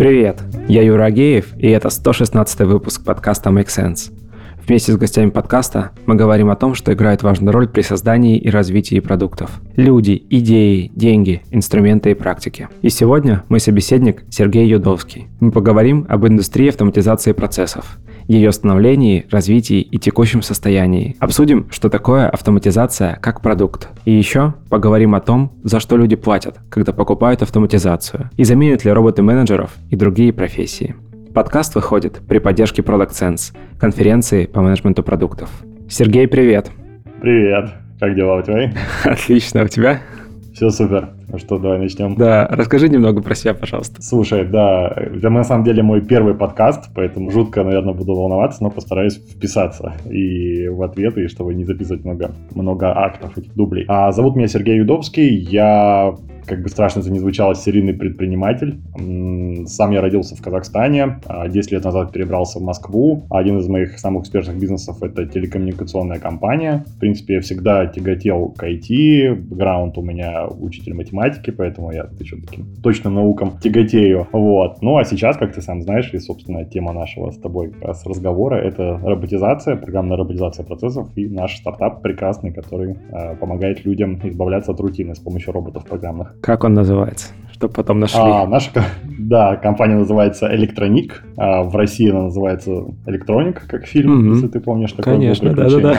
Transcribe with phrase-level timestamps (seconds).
[0.00, 4.10] Привет, я Юра Агеев, и это 116 выпуск подкаста Make Sense.
[4.66, 8.48] Вместе с гостями подкаста мы говорим о том, что играет важную роль при создании и
[8.48, 9.60] развитии продуктов.
[9.76, 12.70] Люди, идеи, деньги, инструменты и практики.
[12.80, 15.28] И сегодня мой собеседник Сергей Юдовский.
[15.38, 21.16] Мы поговорим об индустрии автоматизации процессов, ее становлении, развитии и текущем состоянии.
[21.20, 23.88] Обсудим, что такое автоматизация как продукт.
[24.04, 28.92] И еще поговорим о том, за что люди платят, когда покупают автоматизацию, и заменят ли
[28.92, 30.94] роботы менеджеров и другие профессии.
[31.34, 35.48] Подкаст выходит при поддержке Product Sense, конференции по менеджменту продуктов.
[35.88, 36.70] Сергей, привет!
[37.20, 37.70] Привет!
[38.00, 38.72] Как дела у тебя?
[39.04, 40.00] Отлично, у тебя?
[40.60, 41.08] Все супер.
[41.28, 42.16] Ну что, давай начнем.
[42.16, 44.02] Да, расскажи немного про себя, пожалуйста.
[44.02, 48.68] Слушай, да, это на самом деле мой первый подкаст, поэтому жутко, наверное, буду волноваться, но
[48.68, 53.86] постараюсь вписаться и в ответы, и чтобы не записывать много, много актов этих дублей.
[53.88, 56.14] А зовут меня Сергей Юдовский, я
[56.50, 58.80] как бы страшно это не звучало, серийный предприниматель.
[59.66, 63.22] Сам я родился в Казахстане, 10 а лет назад перебрался в Москву.
[63.30, 66.84] Один из моих самых успешных бизнесов— это телекоммуникационная компания.
[66.88, 72.36] В принципе, я всегда тяготел к IT, бэкграунд у меня учитель математики, поэтому я еще
[72.36, 74.26] таким точным наукам тяготею.
[74.32, 74.82] Вот.
[74.82, 78.04] Ну, а сейчас, как ты сам знаешь, и, собственно, тема нашего с тобой как раз
[78.06, 84.72] разговора— это роботизация, программная роботизация процессов и наш стартап прекрасный, который э, помогает людям избавляться
[84.72, 86.39] от рутины с помощью роботов программных.
[86.40, 87.34] Как он называется?
[87.52, 88.18] Что потом нашли?
[88.18, 88.70] А, наша,
[89.18, 91.22] да, компания называется Электроник.
[91.36, 94.34] А в России она называется Электроник, как фильм, mm-hmm.
[94.34, 95.96] если ты помнишь такой Конечно, да, да, да.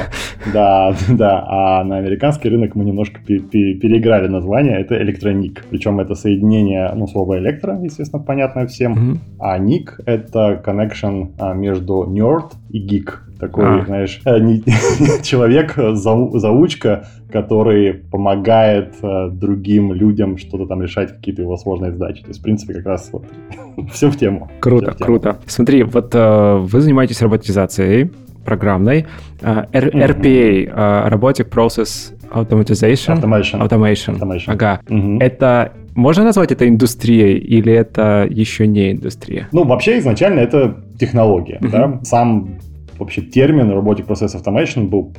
[0.51, 1.45] Да, да.
[1.47, 4.81] А на американский рынок мы немножко переиграли название.
[4.81, 5.63] Это Электроник.
[5.69, 8.93] Причем это соединение, ну, слова электро, естественно, понятно всем.
[8.93, 9.17] Mm-hmm.
[9.39, 13.85] А ник— это connection а, между nerd и geek такой, а.
[13.85, 14.39] знаешь, э,
[15.23, 22.21] человек, заучка, который помогает э, другим людям что-то там решать, какие-то его сложные задачи.
[22.21, 23.25] То есть, в принципе, как раз вот
[23.91, 24.49] все в тему.
[24.59, 25.05] Круто, в тему.
[25.05, 25.37] круто.
[25.47, 28.11] Смотри, вот э, вы занимаетесь роботизацией
[28.45, 29.05] программной.
[29.41, 33.21] Uh, RPA, uh, Robotic Process Automatization.
[33.21, 33.61] Automation.
[33.61, 34.19] Automation.
[34.19, 34.53] Automation.
[34.53, 34.81] Ага.
[34.87, 35.17] Mm-hmm.
[35.19, 39.47] Это можно назвать это индустрией или это еще не индустрия?
[39.51, 41.59] Ну, вообще изначально это технология.
[41.61, 41.71] Mm-hmm.
[41.71, 41.99] Да?
[42.03, 42.59] Сам
[43.01, 45.13] вообще термин Robotic Process Automation был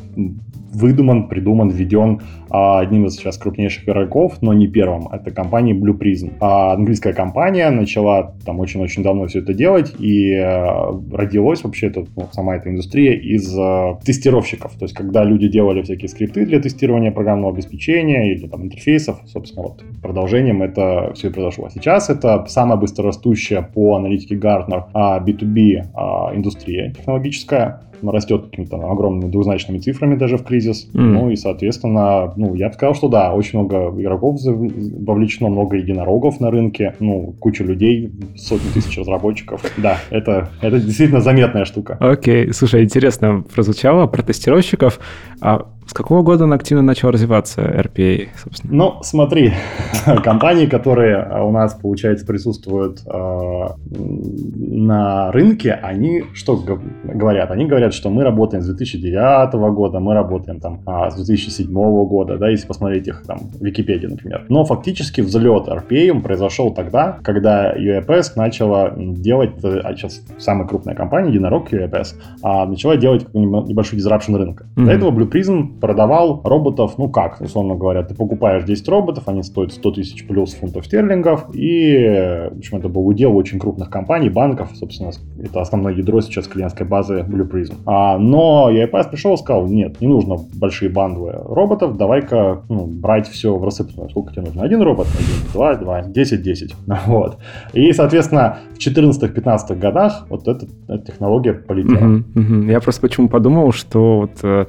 [0.72, 5.09] выдуман, придуман, введен а, одним из сейчас крупнейших игроков, но не первым.
[5.09, 6.34] Это компания Blue Prism.
[6.41, 12.05] А, английская компания начала там очень-очень давно все это делать, и а, родилась вообще это,
[12.16, 14.72] ну, сама эта индустрия из а, тестировщиков.
[14.78, 19.69] То есть, когда люди делали всякие скрипты для тестирования программного обеспечения или там интерфейсов, собственно,
[19.69, 21.69] вот продолжением это все и произошло.
[21.71, 29.30] Сейчас это самая быстрорастущая по аналитике Gartner а, B2B а, индустрия технологическая растет какими-то огромными
[29.30, 30.88] двузначными цифрами даже в кризис.
[30.92, 31.00] Mm.
[31.00, 36.40] Ну и, соответственно, ну, я бы сказал, что да, очень много игроков вовлечено, много единорогов
[36.40, 39.62] на рынке, ну, куча людей, сотни тысяч разработчиков.
[39.76, 41.96] Да, это, это действительно заметная штука.
[42.00, 42.52] Окей, okay.
[42.52, 45.00] слушай, интересно прозвучало про тестировщиков.
[45.40, 48.72] А с какого года он активно начал развиваться, RPA, собственно?
[48.75, 49.53] Ну, смотри,
[50.25, 56.56] компании, которые у нас, получается, присутствуют э, на рынке, они что
[57.04, 57.50] говорят?
[57.50, 62.38] Они говорят, что мы работаем с 2009 года, мы работаем там а, с 2007 года,
[62.38, 64.47] да, если посмотреть их там в Википедии, например.
[64.49, 71.31] Но фактически взлет RPA произошел тогда, когда UAPS начала делать, а сейчас самая крупная компания,
[71.31, 74.66] единорог UAPS, а, начала делать небольшой disruption рынка.
[74.76, 74.84] Mm-hmm.
[74.84, 79.43] До этого Blue Prism продавал роботов, ну как, условно говоря, ты покупаешь 10 роботов, они
[79.43, 84.28] стоят 100 тысяч плюс фунтов стерлингов, и, в общем, это был удел очень крупных компаний,
[84.28, 85.11] банков, собственно,
[85.43, 87.75] это основное ядро сейчас клиентской базы Blue Prism.
[87.87, 93.28] А, но EIPAS пришел и сказал, нет, не нужно большие бандлы роботов, давай-ка ну, брать
[93.28, 94.11] все в рассыпную.
[94.11, 94.62] Сколько тебе нужно?
[94.62, 95.06] Один робот?
[95.15, 96.75] Один, два, два, десять, десять.
[97.06, 97.38] Вот.
[97.72, 101.99] И, соответственно, в 14-15 годах вот эта, эта технология полетела.
[101.99, 102.71] Uh-huh, uh-huh.
[102.71, 104.66] Я просто почему подумал, что вот э,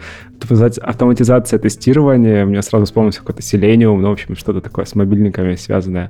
[0.51, 6.07] автоматизация тестирования, мне сразу вспомнился какой-то Selenium, ну, в общем, что-то такое с мобильниками связанное.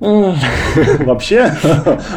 [1.06, 1.52] Вообще,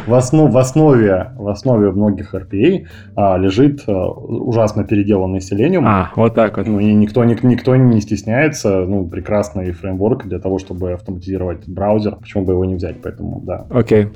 [0.06, 5.82] в основе, в основе многих RPA а, лежит а, ужасно переделанный Selenium.
[5.84, 6.66] А, вот так вот.
[6.66, 12.44] Ну, и никто, никто не стесняется, ну, прекрасный фреймворк для того, чтобы автоматизировать браузер, почему
[12.44, 13.66] бы его не взять, поэтому, да.
[13.70, 14.04] Окей.
[14.04, 14.10] Okay.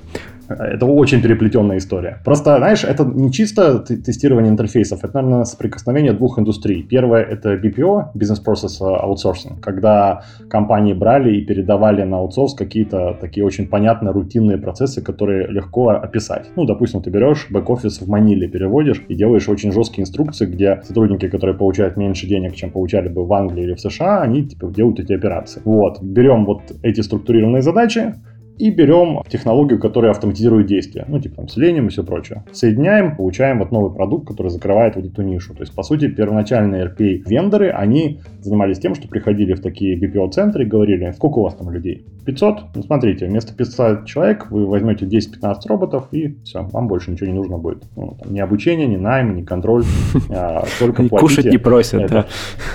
[0.50, 2.19] Это очень переплетенная история.
[2.25, 6.82] Просто, знаешь, это не чисто тестирование интерфейсов, это, наверное, соприкосновение двух индустрий.
[6.82, 13.44] Первое— это BPO, Business Process Outsourcing, когда компании брали и передавали на аутсорс какие-то такие
[13.47, 16.50] очень понятные рутинные процессы, которые легко описать.
[16.56, 21.29] Ну, допустим, ты берешь бэк-офис в Маниле, переводишь и делаешь очень жесткие инструкции, где сотрудники,
[21.29, 25.00] которые получают меньше денег, чем получали бы в Англии или в США, они типа делают
[25.00, 25.62] эти операции.
[25.64, 26.03] Вот.
[26.03, 28.14] Берем вот эти структурированные задачи,
[28.60, 32.44] и берем технологию, которая автоматизирует действия, ну, типа там Selenium и все прочее.
[32.52, 35.54] Соединяем, получаем вот новый продукт, который закрывает вот эту нишу.
[35.54, 40.66] То есть, по сути, первоначальные RPA-вендоры, они занимались тем, что приходили в такие BPO-центры и
[40.66, 42.04] говорили, сколько у вас там людей?
[42.26, 42.56] 500?
[42.75, 47.34] Ну, смотрите, вместо 500 человек вы возьмете 10-15 роботов, и все, вам больше ничего не
[47.34, 47.84] нужно будет.
[47.96, 49.84] Ну, там, ни обучение, ни найм, ни контроль,
[50.31, 51.19] а, только платите.
[51.19, 52.26] Кушать не просят, да.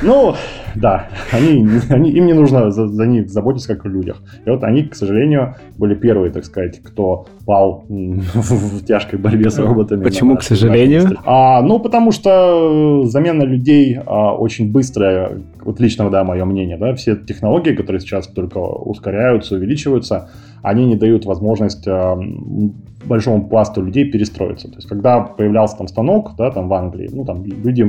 [0.02, 0.36] Ну,
[0.76, 4.22] да, они, они, им не нужно за, за них заботиться, как о людях.
[4.46, 9.60] И вот они, к сожалению, были первые, так сказать, кто пал в тяжкой борьбе с
[9.60, 10.04] роботами.
[10.04, 11.18] Почему, к сожалению?
[11.26, 16.94] А, ну, потому что замена людей а, очень быстрая, вот лично, да, мое мнение, да,
[16.96, 20.30] все технологии, которые сейчас только ускоряются, увеличиваются,
[20.66, 22.18] они не дают возможность а,
[23.06, 24.68] большому пласту людей перестроиться.
[24.68, 27.82] То есть, когда появлялся там станок, да, там в Англии, ну, там люди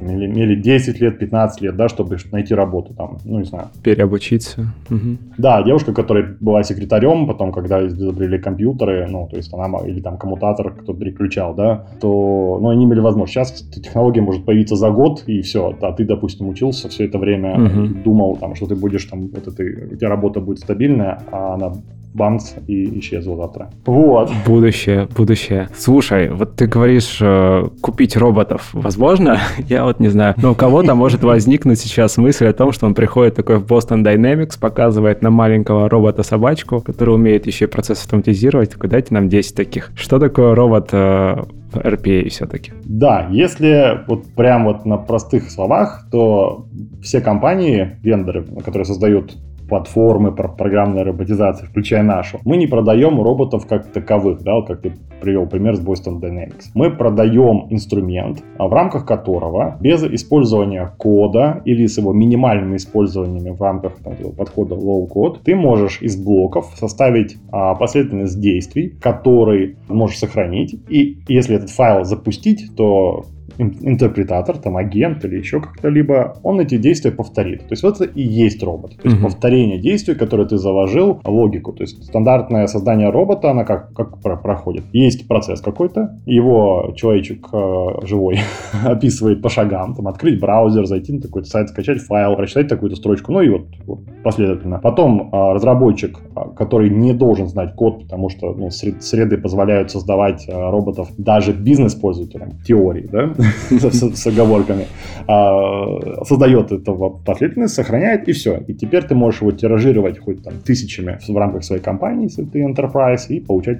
[0.00, 3.66] имели, имели 10 лет, 15 лет, да, чтобы найти работу там, ну, не знаю.
[3.82, 4.72] Переобучиться.
[4.90, 5.18] Угу.
[5.38, 10.16] Да, девушка, которая была секретарем, потом, когда изобрели компьютеры, ну, то есть она, или там
[10.16, 13.34] коммутатор кто-то переключал, да, то, ну, они имели возможность.
[13.34, 17.54] Сейчас технология может появиться за год, и все, а ты, допустим, учился все это время,
[17.54, 17.94] угу.
[18.02, 19.62] думал, там, что ты будешь там, вот это,
[19.92, 21.72] у тебя работа будет стабильная, а она
[22.14, 23.70] бамс и исчезла завтра.
[23.84, 24.30] Вот.
[24.46, 25.68] Будущее, будущее.
[25.76, 29.38] Слушай, вот ты говоришь, э, купить роботов возможно?
[29.68, 30.34] Я вот не знаю.
[30.36, 34.04] Но у кого-то может возникнуть сейчас мысль о том, что он приходит такой в Boston
[34.04, 38.70] Dynamics, показывает на маленького робота-собачку, который умеет еще и процесс автоматизировать.
[38.70, 39.90] Такой, дайте нам 10 таких.
[39.96, 42.72] Что такое робот э, RPA все-таки.
[42.84, 46.66] Да, если вот прям вот на простых словах, то
[47.02, 49.36] все компании, вендоры, которые создают
[49.68, 54.92] платформы программной роботизации, включая нашу, мы не продаем роботов как таковых, да, вот как ты
[55.20, 56.66] привел пример с Boston Dynamics.
[56.74, 63.54] Мы продаем инструмент, а, в рамках которого без использования кода или с его минимальным использованием
[63.54, 70.18] в рамках там, подхода low-code, ты можешь из блоков составить а, последовательность действий, которые можешь
[70.18, 70.74] сохранить.
[70.88, 73.24] И если этот файл запустить, то
[73.58, 77.60] интерпретатор, там агент или еще как-то либо, он эти действия повторит.
[77.60, 78.96] То есть вот это и есть робот.
[78.96, 81.72] То есть uh повторение действий, которые ты заложил, логику.
[81.72, 84.84] То есть стандартное создание робота, она как, как проходит.
[84.92, 88.40] Есть процесс какой-то, его человечек э, живой
[88.84, 93.32] описывает по шагам, там открыть браузер, зайти на такой-то сайт, скачать файл, прочитать такую-то строчку,
[93.32, 94.78] ну и вот, вот последовательно.
[94.78, 100.48] Потом э, разработчик, а, который не должен знать код, потому что ну, среды позволяют создавать
[100.48, 103.32] э, роботов даже бизнес-пользователям, теории, да,
[103.70, 104.86] с оговорками,
[105.26, 108.62] а, создает этого последовательность, сохраняет, и все.
[108.68, 112.62] И теперь ты можешь его тиражировать хоть там тысячами в рамках своей компании, если ты
[112.62, 113.78] enterprise, и получать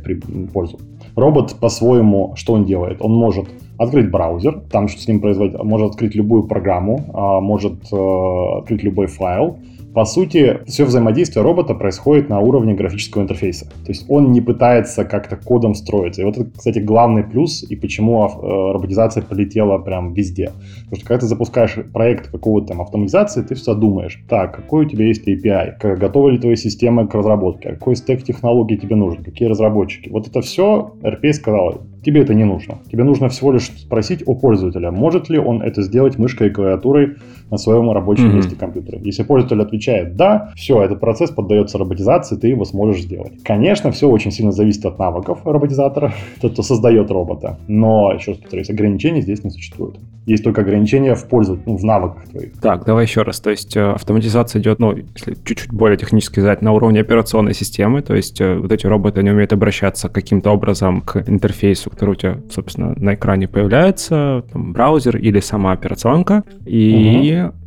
[0.53, 0.79] пользу.
[1.17, 2.99] Робот по-своему, что он делает?
[3.01, 3.47] Он может
[3.79, 8.83] открыть браузер, там что с ним производить, может открыть любую программу, а, может э, открыть
[8.85, 9.59] любой файл,
[9.95, 13.67] по сути, все взаимодействие робота происходит на уровне графического интерфейса.
[13.67, 16.23] То есть он не пытается как-то кодом строиться.
[16.23, 20.51] И вот это, кстати, главный плюс, и почему э, роботизация полетела прям везде.
[20.85, 24.89] Потому что когда ты запускаешь проект какого-то там автоматизации, ты все думаешь, так, какой у
[24.89, 29.49] тебя есть API, готовы ли твои системы к разработке, какой стек технологий тебе нужен, какие
[29.49, 30.09] разработчики.
[30.09, 32.79] Вот это все RPA сказал, тебе это не нужно.
[32.91, 37.17] Тебе нужно всего лишь спросить у пользователя, может ли он это сделать мышкой и клавиатурой
[37.51, 38.35] на своем рабочем mm-hmm.
[38.35, 38.99] месте компьютера.
[39.03, 43.43] Если пользователь отвечает «да», все, этот процесс поддается роботизации, ты его сможешь сделать.
[43.45, 48.41] Конечно, все очень сильно зависит от навыков роботизатора, тот, кто создает робота, но, еще раз
[48.41, 49.97] повторюсь, ограничений здесь не существует.
[50.27, 52.59] Есть только ограничения в пользу, ну, в навыках твоих.
[52.61, 53.41] Так, давай еще раз.
[53.41, 58.01] То есть э, автоматизация идет, ну, если чуть-чуть более технически сказать, на уровне операционной системы,
[58.01, 62.15] то есть э, вот эти роботы, они умеют обращаться каким-то образом к интерфейсу, который у
[62.15, 67.64] тебя, собственно, на экране появляется, там, браузер или сама операционка, и угу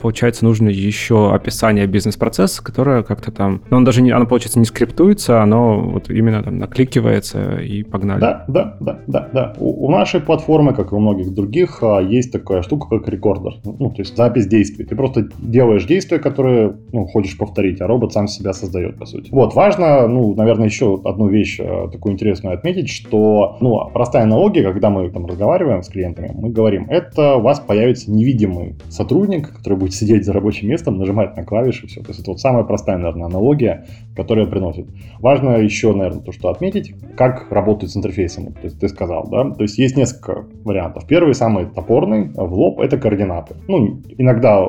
[0.00, 3.62] получается, нужно еще описание бизнес-процесса, которое как-то там...
[3.70, 4.10] Но он даже не...
[4.10, 8.20] Оно, получается, не скриптуется, оно вот именно там накликивается и погнали.
[8.20, 9.54] Да, да, да, да, да.
[9.58, 13.54] У, у нашей платформы, как и у многих других, а, есть такая штука, как рекордер.
[13.64, 14.84] Ну, то есть запись действий.
[14.84, 19.30] Ты просто делаешь действия, которые, ну, хочешь повторить, а робот сам себя создает, по сути.
[19.30, 24.62] Вот, важно, ну, наверное, еще одну вещь а, такую интересную отметить, что, ну, простая аналогия,
[24.62, 29.78] когда мы там разговариваем с клиентами, мы говорим, это у вас появится невидимый сотрудник, который
[29.78, 32.00] будет сидеть за рабочим местом, нажимать на клавиши, все.
[32.00, 33.86] То есть это вот самая простая, наверное, аналогия,
[34.16, 34.86] которая приносит.
[35.20, 38.52] Важно еще, наверное, то, что отметить, как работает с интерфейсом.
[38.52, 39.50] То есть ты сказал, да?
[39.50, 41.06] То есть есть несколько вариантов.
[41.06, 43.56] Первый, самый топорный, в лоб, это координаты.
[43.68, 44.66] Ну, иногда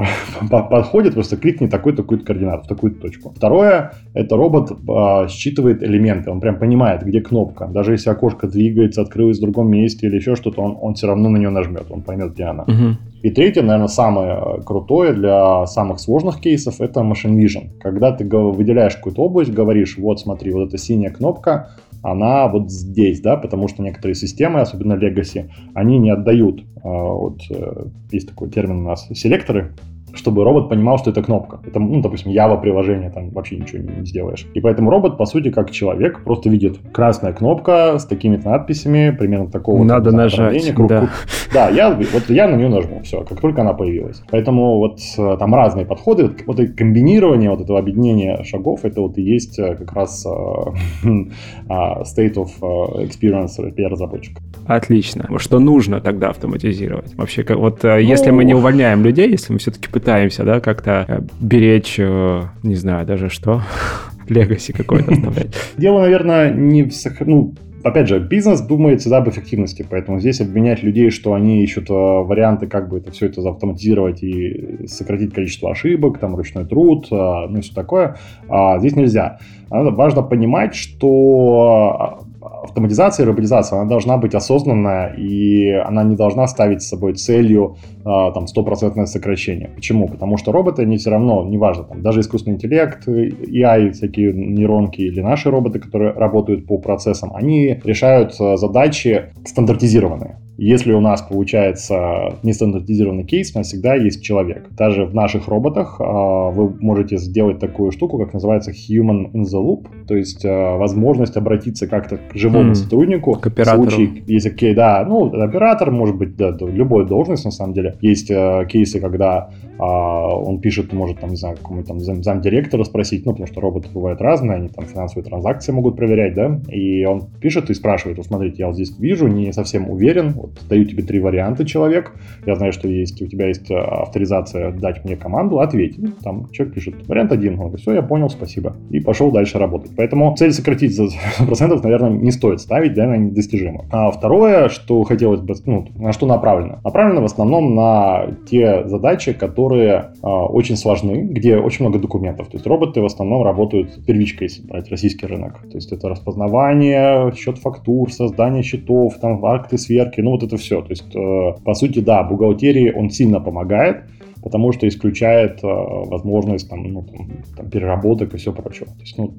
[0.50, 3.32] подходит, просто кликни такой-такую координату, в такую-то точку.
[3.34, 7.66] Второе, это робот а, считывает элементы, он прям понимает, где кнопка.
[7.66, 11.28] Даже если окошко двигается, открылось в другом месте или еще что-то, он, он все равно
[11.28, 12.64] на нее нажмет, он поймет, где она.
[12.64, 12.96] Угу.
[13.22, 17.78] И третье, наверное, самое крутое для самых сложных кейсов, это Machine Vision.
[17.78, 21.70] Когда ты выделяешь какую-то область, говоришь, вот смотри, вот эта синяя кнопка,
[22.02, 27.40] она вот здесь, да, потому что некоторые системы, особенно Legacy, они не отдают, а, вот
[27.50, 29.74] э, есть такой термин у нас, селекторы,
[30.14, 31.60] чтобы робот понимал, что это кнопка.
[31.66, 34.46] Это, ну, допустим, Java приложение, там вообще ничего не, не сделаешь.
[34.54, 39.50] И поэтому робот, по сути, как человек, просто видит красная кнопка с такими-то надписями, примерно
[39.50, 39.82] такого.
[39.84, 41.10] Надо нажать, круг, да.
[41.52, 44.22] Да, я, вот я на нее нажму, все, как только она появилась.
[44.30, 49.18] Поэтому вот э, там разные подходы, вот это комбинирование вот этого объединения шагов, это вот
[49.18, 50.24] и есть э, как раз
[51.68, 54.40] а, state of э, experience PR-разработчика.
[54.66, 55.28] Отлично.
[55.38, 57.14] Что нужно тогда автоматизировать?
[57.16, 57.96] Вообще, как, вот ну...
[57.96, 62.74] если мы не увольняем людей, если мы все-таки пытаемся, да, как-то э, беречь, э, не
[62.74, 63.62] знаю, даже что,
[64.28, 65.54] легаси какой-то оставлять.
[65.76, 67.54] Дело, наверное, не в ну,
[67.84, 71.92] опять же, бизнес думает всегда об эффективности, поэтому здесь обвинять людей, что они ищут э,
[71.92, 77.58] варианты, как бы это все это автоматизировать и сократить количество ошибок, там, ручной труд, ну
[77.58, 78.16] и все такое,
[78.48, 79.38] а здесь нельзя.
[79.68, 82.24] Важно понимать, что
[82.62, 87.76] автоматизация и роботизация, она должна быть осознанная, и она не должна ставить с собой целью
[88.04, 89.70] а, там, стопроцентное сокращение.
[89.74, 90.08] Почему?
[90.08, 95.20] Потому что роботы, они все равно, неважно, там, даже искусственный интеллект, AI, всякие нейронки или
[95.20, 100.36] наши роботы, которые работают по процессам, они решают а, задачи стандартизированные.
[100.62, 104.68] Если у нас получается нестандартизированный кейс, у нас всегда есть человек.
[104.72, 109.54] Даже в наших роботах э, вы можете сделать такую штуку, как называется human in the
[109.54, 113.32] loop, то есть э, возможность обратиться как-то к живому mm, сотруднику.
[113.34, 113.82] К оператору.
[113.82, 117.96] В случае, если, okay, да, ну, оператор, может быть, да, любой должность, на самом деле.
[118.00, 122.84] Есть э, кейсы, когда э, он пишет, может, там, не знаю, какому-то там зам, замдиректора
[122.84, 127.04] спросить, ну, потому что роботы бывают разные, они там финансовые транзакции могут проверять, да, и
[127.04, 130.84] он пишет и спрашивает, вот смотрите, я вот здесь вижу, не совсем уверен, вот даю
[130.84, 132.12] тебе три варианта, человек.
[132.46, 135.98] Я знаю, что есть, у тебя есть э, авторизация дать мне команду, ответь.
[135.98, 137.54] Ну, там человек пишет, вариант один.
[137.54, 138.76] Он говорит, все, я понял, спасибо.
[138.90, 139.92] И пошел дальше работать.
[139.96, 141.08] Поэтому цель сократить за
[141.46, 143.84] процентов, наверное, не стоит ставить, да, она недостижима.
[143.92, 146.78] А второе, что хотелось бы, ну, на что направлено?
[146.82, 152.48] Направлено в основном на те задачи, которые э, очень сложны, где очень много документов.
[152.48, 155.60] То есть роботы в основном работают первичкой, если брать российский рынок.
[155.70, 160.80] То есть это распознавание, счет фактур, создание счетов, там акты сверки, ну вот это все.
[160.80, 164.04] То есть, э, по сути, да, бухгалтерии он сильно помогает,
[164.42, 168.86] потому что исключает э, возможность там, ну, там, там, переработок и все прочее.
[168.86, 169.34] То есть, ну,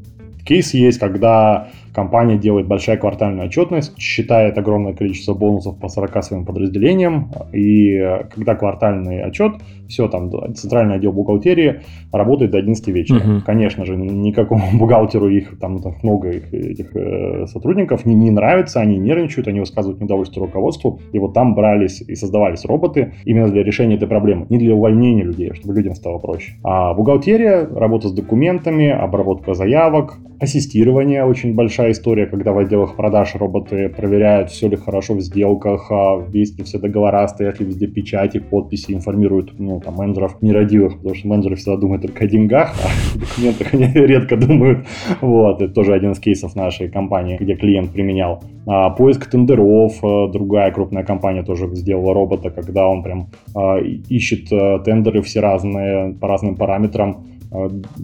[0.46, 6.46] кейс есть, когда компания делает большая квартальная отчетность, считает огромное количество бонусов по 40 своим
[6.46, 9.54] подразделениям, и э, когда квартальный отчет,
[9.88, 11.82] все, там, центральный отдел бухгалтерии
[12.12, 13.18] работает до 11 вечера.
[13.18, 13.42] Угу.
[13.46, 18.80] Конечно же, никакому бухгалтеру их, там, там много их, этих э, сотрудников не, не нравится,
[18.80, 23.64] они нервничают, они высказывают недовольство руководству, и вот там брались и создавались роботы именно для
[23.64, 26.54] решения этой проблемы, не для увольнения людей, чтобы людям стало проще.
[26.64, 33.34] А бухгалтерия, работа с документами, обработка заявок, ассистирование очень большая история, когда в отделах продаж
[33.36, 37.88] роботы проверяют, все ли хорошо в сделках, а есть ли все договора, стоят ли везде
[37.88, 42.76] печати, подписи, информируют ну, там, менеджеров нерадивых, потому что менеджеры всегда думают только о деньгах,
[42.84, 44.86] а о документах они редко думают.
[45.22, 48.44] Вот, это тоже один из кейсов нашей компании, где клиент применял.
[48.68, 54.54] А, поиск тендеров, а, другая крупная компания тоже сделала робота, когда он прям а, ищет
[54.54, 57.41] а, тендеры все разные, по разным параметрам, Э,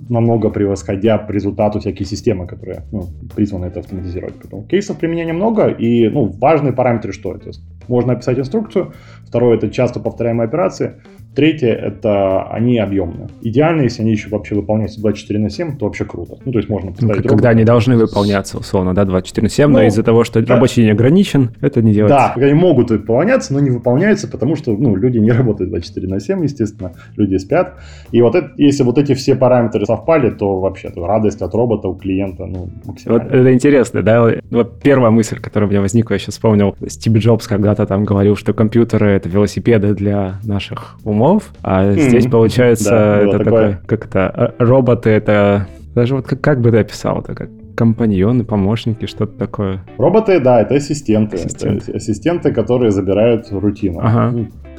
[0.10, 4.36] намного превосходя по результату всякие системы, которые ну, призваны это автоматизировать.
[4.42, 7.52] Поэтому кейсов применения много, и ну, важные параметры что это?
[7.88, 8.94] Можно описать инструкцию.
[9.26, 11.02] Второе– это часто повторяемые операции.
[11.38, 13.28] Третье– это они объемные.
[13.44, 16.40] Идеально, если они еще вообще выполняются 24 на 7, то вообще круто.
[16.44, 19.68] Ну, то есть можно поставить ну, Когда они должны выполняться, условно, да, 24 на 7,
[19.68, 20.56] ну, но из-за того, что да.
[20.56, 22.34] рабочий день ограничен, это не делается.
[22.36, 26.20] Да, они могут выполняться, но не выполняются, потому что, ну, люди не работают 24 на
[26.20, 27.76] 7, естественно, люди спят.
[28.12, 31.88] И вот это, если вот эти все параметры совпали, то вообще то радость от робота
[31.88, 33.26] у клиента, ну, максимально.
[33.26, 34.28] Вот это интересно, да?
[34.50, 38.36] Вот первая мысль, которая у меня возникла, я сейчас вспомнил, Стив Джобс когда-то там говорил,
[38.36, 42.00] что компьютеры— это велосипеды для наших умов, умов, а mm-hmm.
[42.00, 46.78] здесь получается да, это такое, как это, роботы это, даже вот как, как бы ты
[46.78, 49.86] описал это, как компаньоны, помощники, что-то такое.
[49.98, 51.36] Роботы, да, это ассистенты.
[51.36, 51.92] ассистенты.
[51.92, 54.00] Это ассистенты, которые забирают рутину.
[54.02, 54.34] Ага.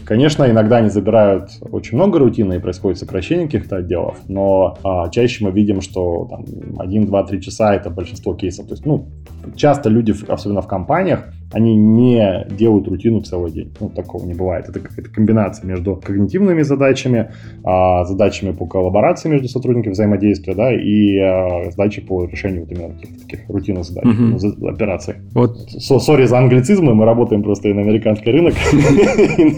[0.04, 5.44] Конечно, иногда они забирают очень много рутины и происходит сокращение каких-то отделов, но а, чаще
[5.44, 6.44] мы видим, что там
[6.78, 8.66] 1, 2, 3 часа это большинство кейсов.
[8.66, 9.06] То есть, ну,
[9.54, 13.72] часто люди, особенно в компаниях, Они не делают рутину целый день.
[13.80, 14.68] Ну, такого не бывает.
[14.68, 17.30] Это какая-то комбинация между когнитивными задачами,
[17.64, 22.94] а, задачами по коллаборации между сотрудниками взаимодействия, да, и а, задачи по решению вот именно
[22.94, 24.54] таких, таких рутинных задач, mm-hmm.
[24.58, 25.14] ну, операций.
[25.32, 25.56] Вот.
[25.78, 28.54] Сори за англицизмы, мы работаем просто и на американский рынок.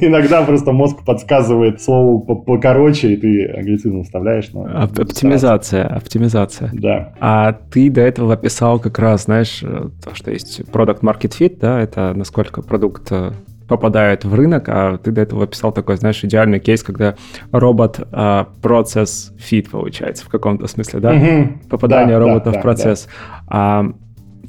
[0.00, 4.50] Иногда просто мозг подсказывает слово покороче, и ты англицизм вставляешь.
[4.54, 6.70] Оптимизация, оптимизация.
[6.72, 7.14] Да.
[7.20, 11.58] А ты до этого описал как раз, знаешь, э, то, что есть product market fit,
[11.60, 13.32] да, это насколько продукт э,
[13.70, 17.14] попадает в рынок, а ты до этого описал такой, знаешь, идеальный кейс, когда
[17.52, 21.12] робот а, process fit получается в каком-то смысле, да?
[21.12, 21.68] Угу.
[21.70, 23.06] Попадание да, робота да, в процесс.
[23.06, 23.44] Да.
[23.46, 23.92] А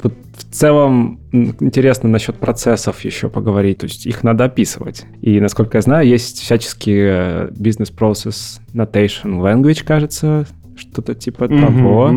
[0.01, 5.05] вот в целом интересно насчет процессов еще поговорить, то есть их надо описывать.
[5.21, 11.59] И, насколько я знаю, есть всяческие business process notation language, кажется, что-то типа mm-hmm.
[11.59, 12.11] того.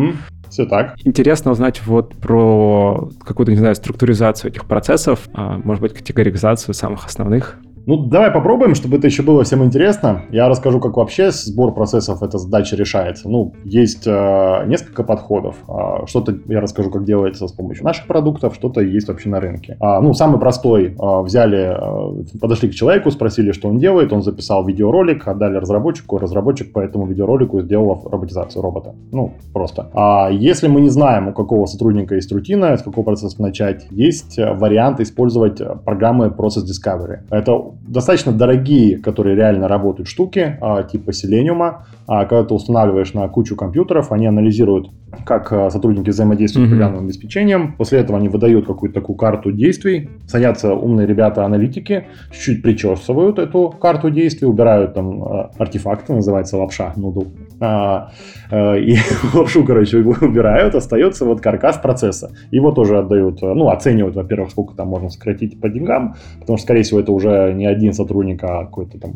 [0.49, 0.95] Все так.
[1.03, 7.05] Интересно узнать вот про какую-то, не знаю, структуризацию этих процессов, а, может быть, категоризацию самых
[7.05, 7.57] основных.
[7.87, 10.23] Ну, давай попробуем, чтобы это еще было всем интересно.
[10.31, 13.29] Я расскажу, как вообще сбор процессов эта задача решается.
[13.29, 15.57] Ну, есть э, несколько подходов.
[15.67, 19.77] Э, что-то я расскажу, как делается с помощью наших продуктов, что-то есть вообще на рынке.
[19.79, 20.95] А, ну, самый простой.
[20.99, 24.11] Э, взяли, э, подошли к человеку, спросили, что он делает.
[24.13, 26.17] Он записал видеоролик, отдали разработчику.
[26.17, 28.95] Разработчик по этому видеоролику сделал роботизацию робота.
[29.11, 29.91] Ну, просто.
[29.93, 34.39] А если мы не знаем, у какого сотрудника есть рутина, с какого процесса начать, есть
[34.39, 37.19] вариант использовать программы Process Discovery.
[37.29, 41.75] Это достаточно дорогие, которые реально работают штуки, а, типа Selenium.
[42.07, 44.89] А, когда ты устанавливаешь на кучу компьютеров, они анализируют,
[45.25, 46.69] как а, сотрудники взаимодействуют mm-hmm.
[46.69, 47.75] с программным обеспечением.
[47.77, 50.09] После этого они выдают какую-то такую карту действий.
[50.27, 55.23] Садятся умные ребята-аналитики, чуть-чуть причесывают эту карту действий, убирают там
[55.57, 57.25] артефакты, называется лапша, нудл.
[57.61, 58.97] И
[59.33, 62.31] лапшу, короче, убирают, остается вот каркас процесса.
[62.51, 66.83] Его тоже отдают, ну, оценивают, во-первых, сколько там можно сократить по деньгам, потому что, скорее
[66.83, 69.13] всего, это уже не один сотрудник, а какой-то там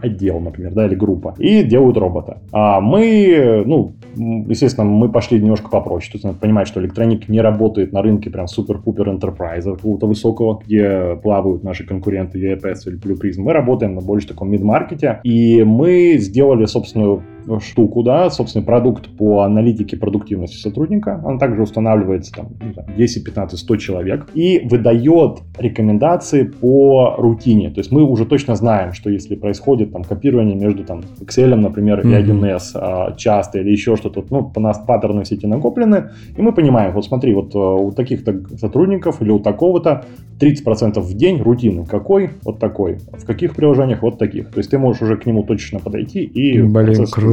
[0.00, 2.38] отдел, например, да, или группа, и делают робота.
[2.52, 6.12] А мы, ну, естественно, мы пошли немножко попроще.
[6.12, 10.60] То есть надо понимать, что электроник не работает на рынке прям супер-пупер enterprise какого-то высокого,
[10.64, 13.42] где плавают наши конкуренты EPS или Blue Prism.
[13.42, 17.22] Мы работаем на больше таком мид-маркете, и мы сделали собственную
[17.60, 21.20] штуку, да, собственный продукт по аналитике продуктивности сотрудника.
[21.24, 22.48] Он также устанавливается там
[22.96, 27.70] 10, 15, 100 человек и выдает рекомендации по рутине.
[27.70, 32.00] То есть мы уже точно знаем, что если происходит там копирование между там Excel, например,
[32.00, 32.20] mm-hmm.
[32.20, 36.42] и 1С а, часто или еще что-то, ну, по нас паттерны все эти накоплены, и
[36.42, 40.04] мы понимаем, вот смотри, вот а, у таких-то сотрудников или у такого-то
[40.40, 41.86] 30% в день рутины.
[41.86, 42.30] Какой?
[42.44, 42.98] Вот такой.
[43.12, 44.02] В каких приложениях?
[44.02, 44.50] Вот таких.
[44.50, 46.60] То есть ты можешь уже к нему точно подойти и...
[46.60, 47.31] Блин, круто.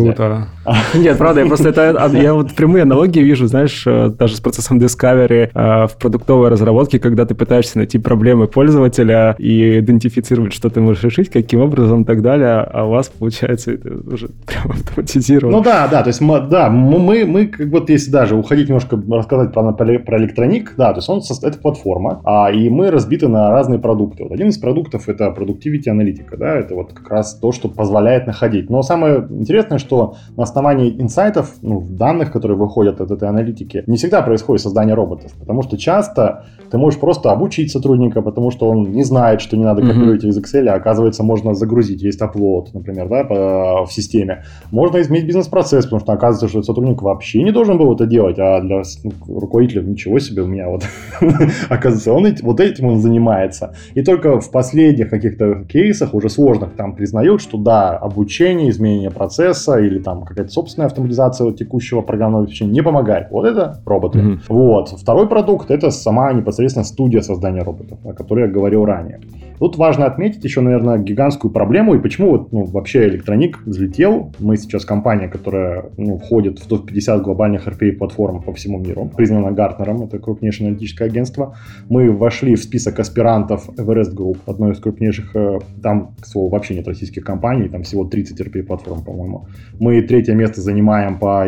[0.94, 2.10] Нет, правда, я просто это...
[2.14, 7.00] Я вот прямые аналогии вижу, знаешь, э, даже с процессом Discovery э, в продуктовой разработке,
[7.00, 12.06] когда ты пытаешься найти проблемы пользователя и идентифицировать, что ты можешь решить, каким образом и
[12.06, 15.58] так далее, а у вас получается это уже прям автоматизировано.
[15.58, 19.02] Ну да, да, то есть мы, да, мы, мы как вот если даже уходить немножко
[19.12, 23.50] рассказать про, про электроник, да, то есть он, это платформа, а, и мы разбиты на
[23.50, 24.24] разные продукты.
[24.24, 28.28] Вот один из продуктов это продуктивити аналитика, да, это вот как раз то, что позволяет
[28.28, 28.70] находить.
[28.70, 29.89] Но самое интересное, что
[30.38, 35.34] на основании инсайтов, ну, данных, которые выходят от этой аналитики, не всегда происходит создание роботов,
[35.40, 39.64] потому что часто ты можешь просто обучить сотрудника, потому что он не знает, что не
[39.64, 40.30] надо копировать mm-hmm.
[40.30, 44.44] из Excel, а оказывается можно загрузить, есть upload, например, да, по, в системе.
[44.72, 48.62] Можно изменить бизнес-процесс, потому что оказывается, что сотрудник вообще не должен был это делать, а
[48.62, 50.84] для ну, руководителя ничего себе у меня вот
[51.70, 53.74] оказывается, он вот этим он занимается.
[53.96, 59.79] И только в последних каких-то кейсах, уже сложных, там признают, что да, обучение, изменение процесса
[59.80, 63.30] или там какая-то собственная автоматизация текущего программного обеспечения не помогает.
[63.32, 64.20] Вот это роботы.
[64.20, 64.40] Mm-hmm.
[64.50, 64.90] Вот.
[64.90, 69.20] Второй продукт это сама непосредственно студия создания роботов, о которой я говорил ранее.
[69.60, 74.32] Тут важно отметить еще, наверное, гигантскую проблему и почему вот, ну, вообще электроник взлетел.
[74.40, 80.04] Мы сейчас компания, которая ну, входит в топ-50 глобальных RPA-платформ по всему миру, признана Гартнером,
[80.04, 81.56] это крупнейшее аналитическое агентство.
[81.90, 86.76] Мы вошли в список аспирантов Everest Group, одной из крупнейших, э, там, к слову, вообще
[86.76, 89.48] нет российских компаний, там всего 30 RPA-платформ, по-моему.
[89.80, 91.46] Мы третье место занимаем по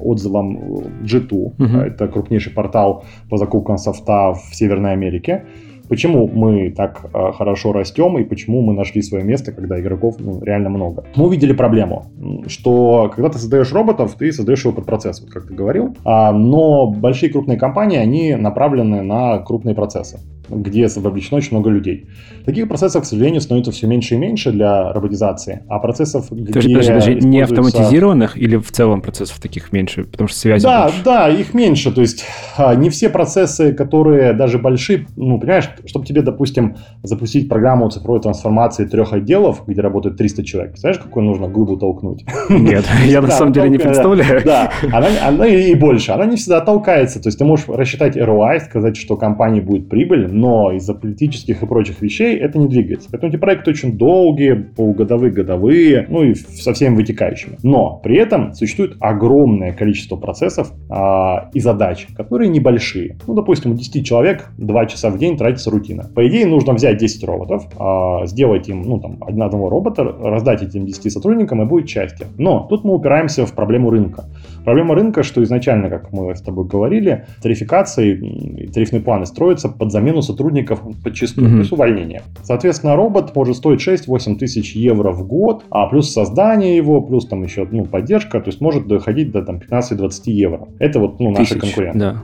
[0.00, 0.56] отзывам
[1.02, 1.82] G2, uh-huh.
[1.82, 5.44] это крупнейший портал по закупкам софта в Северной Америке.
[5.88, 10.42] Почему мы так э, хорошо растем и почему мы нашли свое место, когда игроков ну,
[10.42, 11.04] реально много?
[11.16, 12.06] Мы увидели проблему,
[12.46, 16.32] что когда ты создаешь роботов, ты создаешь его под процесс, вот как ты говорил, а,
[16.32, 20.20] но большие крупные компании, они направлены на крупные процессы.
[20.48, 22.06] где вовлечено очень много людей.
[22.44, 26.74] Таких процессов, к сожалению, становится все меньше и меньше для роботизации, а процессов, где Подожди,
[26.74, 27.28] подожди, подожди.
[27.28, 31.04] не автоматизированных или в целом процессов таких меньше, потому что связи Да, больше?
[31.04, 32.24] да, их меньше, то есть
[32.56, 38.20] а, не все процессы, которые даже большие, ну, понимаешь, чтобы тебе, допустим, запустить программу цифровой
[38.20, 42.24] трансформации трех отделов, где работает 300 человек, знаешь, какую нужно глыбу толкнуть?
[42.48, 44.42] Нет, я на самом деле не представляю.
[44.44, 48.96] Да, она и больше, она не всегда толкается, то есть ты можешь рассчитать ROI, сказать,
[48.96, 53.08] что компании будет прибыль, но из-за политических и прочих вещей это не двигается.
[53.10, 57.58] Поэтому эти проекты очень долгие, полугодовые, годовые, ну и со всеми вытекающими.
[57.62, 63.16] Но при этом существует огромное количество процессов а, и задач, которые небольшие.
[63.26, 66.10] Ну, допустим, у 10 человек 2 часа в день тратится рутина.
[66.14, 70.86] По идее, нужно взять 10 роботов, а, сделать им, ну, там, одного робота, раздать этим
[70.86, 72.26] 10 сотрудникам, и будет счастье.
[72.38, 74.24] Но тут мы упираемся в проблему рынка.
[74.64, 80.22] Проблема рынка, что изначально, как мы с тобой говорили, тарификации, тарифные планы строятся под замену
[80.22, 81.58] сотрудников подчастую, mm-hmm.
[81.58, 82.22] есть увольнение.
[82.42, 87.42] Соответственно, робот может стоить 6-8 тысяч евро в год, а плюс создание его, плюс там
[87.42, 90.68] еще ну, поддержка, то есть может доходить до там, 15-20 евро.
[90.78, 91.98] Это вот ну, наши Тысяч, конкуренты.
[91.98, 92.22] Да.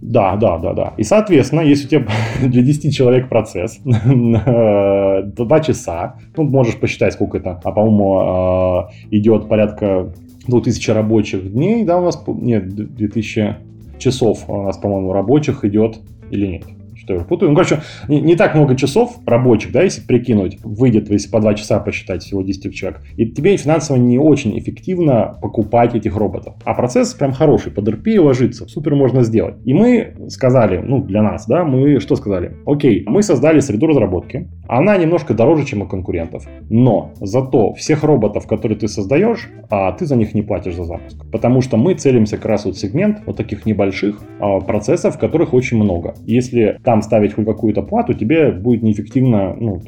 [0.00, 0.94] да, да, да, да.
[0.96, 2.06] И соответственно, если у тебя
[2.48, 3.78] для 10 человек процесс.
[3.84, 10.12] 2 часа, ну, можешь посчитать, сколько это, а по-моему, а, идет порядка
[10.46, 13.56] 2000 рабочих дней, да, у нас, нет, 2000
[13.98, 16.64] часов у нас, по-моему, рабочих идет или нет?
[17.10, 17.50] Что я путаю.
[17.50, 21.54] Ну, короче, не, не так много часов рабочих, да, если прикинуть, выйдет, если по 2
[21.54, 26.54] часа посчитать всего 10 человек, и тебе финансово не очень эффективно покупать этих роботов.
[26.64, 29.56] А процесс прям хороший, под RP ложится, супер можно сделать.
[29.64, 32.56] И мы сказали, ну, для нас, да, мы что сказали?
[32.66, 38.46] Окей, мы создали среду разработки, она немножко дороже, чем у конкурентов, но зато всех роботов,
[38.46, 41.16] которые ты создаешь, а ты за них не платишь за запуск.
[41.32, 45.76] Потому что мы целимся как раз вот сегмент вот таких небольших а, процессов, которых очень
[45.76, 46.14] много.
[46.24, 49.80] Если там ставить хоть какую-то плату, тебе будет неэффективно ну,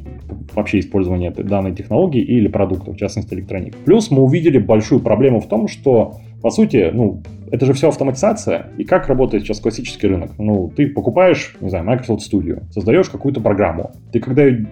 [0.55, 3.77] вообще использование данной технологии или продукта, в частности электроники.
[3.85, 8.71] Плюс мы увидели большую проблему в том, что по сути, ну, это же все автоматизация.
[8.79, 10.31] И как работает сейчас классический рынок?
[10.39, 13.93] Ну, ты покупаешь, не знаю, Microsoft Studio, создаешь какую-то программу.
[14.11, 14.67] Ты когда ее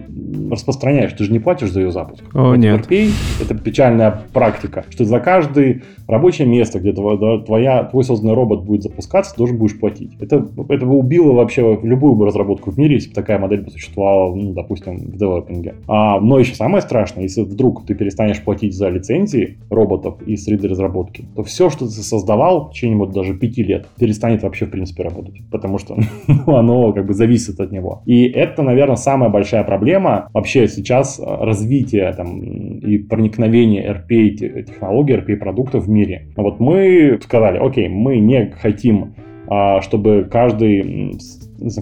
[0.49, 2.23] распространяешь, ты же не платишь за ее запуск.
[2.33, 2.87] О, нет.
[2.89, 8.81] Pay— это печальная практика, что за каждое рабочее место, где твоя, твой созданный робот будет
[8.81, 10.11] запускаться, должен будешь платить.
[10.19, 13.69] Это, это бы убило вообще любую бы разработку в мире, если бы такая модель бы
[13.69, 15.75] существовала, ну, допустим, в девелопинге.
[15.87, 20.67] А, но еще самое страшное, если вдруг ты перестанешь платить за лицензии роботов и среды
[20.67, 24.71] разработки, то все, что ты создавал, в течение вот даже пяти лет перестанет вообще в
[24.71, 25.97] принципе работать, потому что
[26.27, 28.01] ну, оно как бы зависит от него.
[28.05, 35.15] И это, наверное, самая большая проблема вообще сейчас э, развития там, и проникновения RPA технологий,
[35.15, 36.27] RPA продуктов в мире.
[36.35, 39.13] Вот мы сказали, окей, мы не хотим
[39.53, 41.19] а, чтобы каждый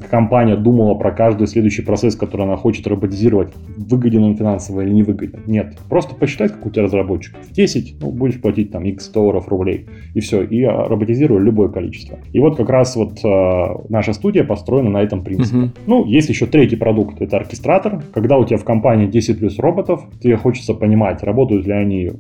[0.10, 5.04] компания думала про каждый следующий процесс, который она хочет роботизировать, выгоден он финансово или не
[5.04, 5.42] выгоден.
[5.48, 5.78] Нет.
[5.90, 7.36] Просто посчитай, как у тебя разработчик.
[7.38, 9.86] В 10 ну, будешь платить там x долларов, рублей.
[10.14, 10.44] И все.
[10.44, 12.20] И а, роботизируй любое количество.
[12.34, 15.58] И вот как раз вот э, наша студия построена на этом принципе.
[15.58, 15.70] Uh-huh.
[15.88, 17.22] Ну, есть еще третий продукт.
[17.22, 18.04] Это оркестратор.
[18.14, 22.12] Когда у тебя в компании 10 плюс роботов, тебе хочется понимать, работают ли они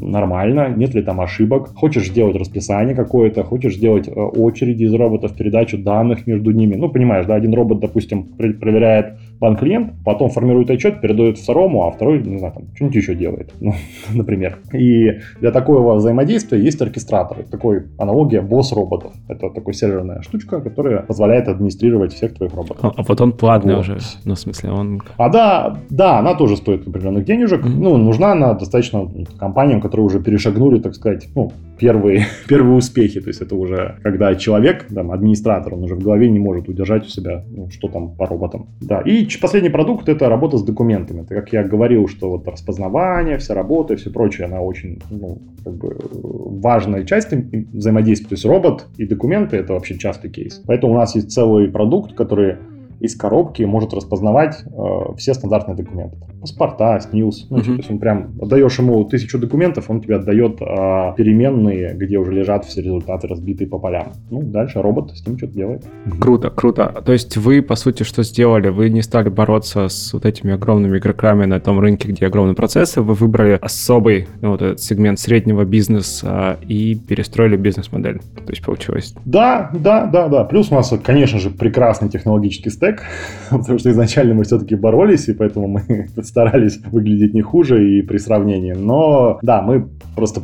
[0.00, 1.70] нормально, нет ли там ошибок.
[1.74, 6.76] Хочешь сделать расписание какое-то, хочешь сделать э, очереди из роботов, передачу данных между ними.
[6.76, 12.22] Ну, понимаешь, да, один робот, допустим, проверяет банк-клиент, потом формирует отчет, передает второму, а второй,
[12.22, 13.74] не знаю, там, что-нибудь еще делает, ну,
[14.14, 14.58] например.
[14.72, 19.12] И для такого взаимодействия есть оркестратор, такой аналогия босс-роботов.
[19.28, 22.78] Это такой серверная штучка, которая позволяет администрировать всех твоих роботов.
[22.82, 23.80] А, а вот он платный вот.
[23.80, 25.02] уже, ну, в смысле, он...
[25.16, 27.64] А да, да, она тоже стоит определенных денежек.
[27.64, 27.78] Mm-hmm.
[27.80, 31.50] Ну, нужна она достаточно компаниям, которые уже перешагнули, так сказать, ну,
[31.82, 33.20] первые, первые успехи.
[33.20, 37.04] То есть это уже, когда человек, там, администратор, он уже в голове не может удержать
[37.04, 38.68] у себя, ну, что там по роботам.
[38.80, 41.22] Да, и последний продукт это работа с документами.
[41.22, 45.38] Это, как я говорил, что вот распознавание, вся работа и все прочее, она очень ну,
[45.64, 45.96] как бы
[46.62, 48.28] важная часть взаимодействия.
[48.28, 50.62] То есть робот и документы это вообще частый кейс.
[50.66, 52.56] Поэтому у нас есть целый продукт, который
[53.02, 56.18] из коробки может распознавать э, все стандартные документы.
[56.40, 57.48] Паспорта, СНИЛС.
[57.50, 57.64] Ну, uh-huh.
[57.64, 62.32] То есть он прям отдаешь ему тысячу документов, он тебе отдает э, переменные, где уже
[62.32, 64.12] лежат все результаты, разбитые по полям.
[64.30, 65.84] Ну, дальше робот с ним что-то делает.
[66.20, 67.02] Круто, круто.
[67.04, 68.68] То есть вы, по сути, что сделали?
[68.68, 73.02] Вы не стали бороться с вот этими огромными игроками на том рынке, где огромные процессы,
[73.02, 78.20] вы выбрали особый ну, вот этот сегмент среднего бизнеса и перестроили бизнес-модель.
[78.36, 79.14] То есть получилось.
[79.24, 80.44] Да, да, да, да.
[80.44, 83.02] Плюс у нас, конечно же, прекрасный технологический стек, человек,
[83.50, 88.18] потому что изначально мы все-таки боролись, и поэтому мы старались выглядеть не хуже и при
[88.18, 88.72] сравнении.
[88.72, 90.42] Но да, мы просто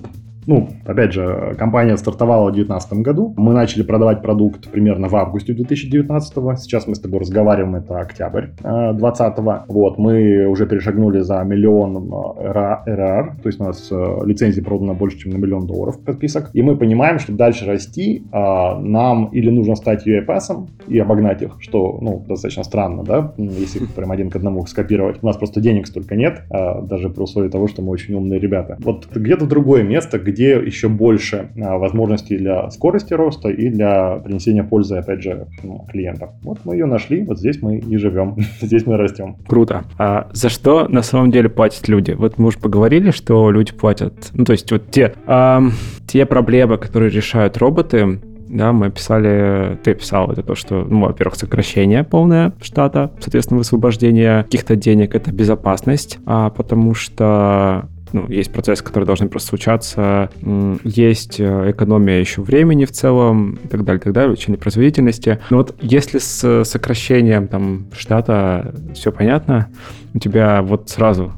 [0.48, 3.34] ну, опять же, компания стартовала в 2019 году.
[3.36, 6.58] Мы начали продавать продукт примерно в августе 2019.
[6.58, 9.68] Сейчас мы с тобой разговариваем, это октябрь 2020.
[9.68, 13.92] Вот, мы уже перешагнули за миллион РР, то есть у нас
[14.24, 16.48] лицензий продано больше, чем на миллион долларов подписок.
[16.54, 21.98] И мы понимаем, что дальше расти нам или нужно стать UAPS и обогнать их, что,
[22.00, 25.18] ну, достаточно странно, да, если прям один к одному скопировать.
[25.20, 28.78] У нас просто денег столько нет, даже при условии того, что мы очень умные ребята.
[28.80, 34.64] Вот где-то другое место, где еще больше а, возможностей для скорости роста и для принесения
[34.64, 36.30] пользы, опять же, ну, клиентам.
[36.42, 39.36] Вот мы ее нашли, вот здесь мы и живем, здесь мы растем.
[39.46, 39.84] Круто.
[39.98, 42.12] А за что на самом деле платят люди?
[42.12, 45.60] Вот мы уже поговорили, что люди платят, ну то есть вот те, э,
[46.06, 51.36] те проблемы, которые решают роботы, да, мы писали, ты писал, это то, что, ну, во-первых,
[51.36, 58.82] сокращение полное штата, соответственно, высвобождение каких-то денег, это безопасность, а потому что ну, есть процессы,
[58.82, 60.30] которые должны просто случаться,
[60.84, 65.38] есть э, экономия еще времени в целом и так далее, и так далее, увеличение производительности.
[65.50, 69.68] Но вот если с сокращением там штата все понятно,
[70.14, 71.32] у тебя вот сразу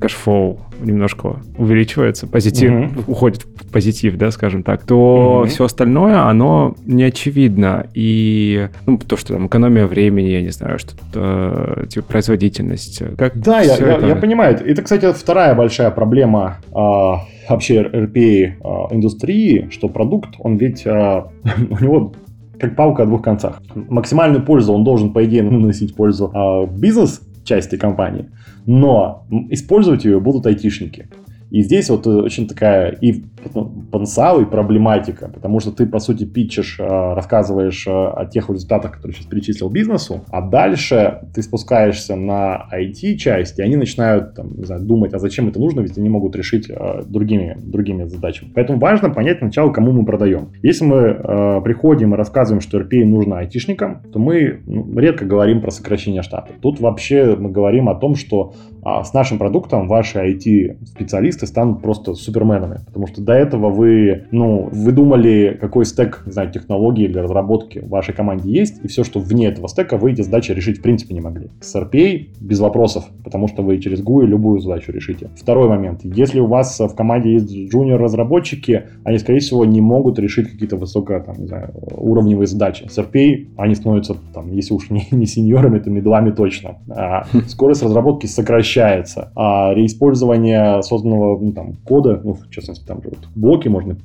[0.00, 3.04] cash flow немножко увеличивается, позитив mm-hmm.
[3.06, 5.48] уходит в позитив, да, скажем так, то mm-hmm.
[5.48, 7.88] все остальное, оно не очевидно.
[7.92, 13.02] И ну, то, что там экономия времени, я не знаю, что-то типа производительность.
[13.18, 14.06] Как да, я, это...
[14.06, 14.56] я, понимаю.
[14.64, 21.32] Это, кстати, вторая большая проблема а, вообще RPA а, индустрии, что продукт, он ведь а,
[21.70, 22.12] у него
[22.60, 23.60] как палка о двух концах.
[23.74, 28.30] Максимальную пользу он должен, по идее, наносить пользу а, бизнес части компании,
[28.66, 31.08] но использовать ее будут айтишники.
[31.50, 36.78] И здесь вот очень такая и потенциал, и проблематика, потому что ты, по сути, питчешь,
[36.78, 42.68] э, рассказываешь э, о тех результатах, которые сейчас перечислил бизнесу, а дальше ты спускаешься на
[42.72, 46.36] IT-часть, и они начинают там, не знаю, думать, а зачем это нужно, ведь они могут
[46.36, 48.50] решить э, другими, другими задачами.
[48.54, 50.48] Поэтому важно понять сначала, кому мы продаем.
[50.62, 55.70] Если мы приходим и рассказываем, что RPA нужно айтишникам, то мы ну, редко говорим про
[55.70, 56.52] сокращение штата.
[56.60, 58.54] Тут вообще мы говорим о том, что
[58.84, 64.68] а с нашим продуктом ваши IT-специалисты станут просто суперменами, потому что до этого вы, ну,
[64.72, 69.04] вы думали, какой стек, не знаю, технологии или разработки в вашей команде есть, и все,
[69.04, 71.48] что вне этого стека, вы эти задачи решить в принципе не могли.
[71.60, 75.30] С RPA без вопросов, потому что вы через GUI любую задачу решите.
[75.36, 76.00] Второй момент.
[76.04, 81.18] Если у вас в команде есть джуниор-разработчики, они, скорее всего, не могут решить какие-то высоко,
[81.20, 82.86] там, не знаю, уровневые задачи.
[82.88, 86.78] С RPA они становятся, там, если уж не, не сеньорами, то медлами точно.
[86.88, 93.10] А скорость разработки сокращается, а реиспользование созданного ну, там, кода, ну, в частности, там же
[93.10, 93.96] вот блоки можно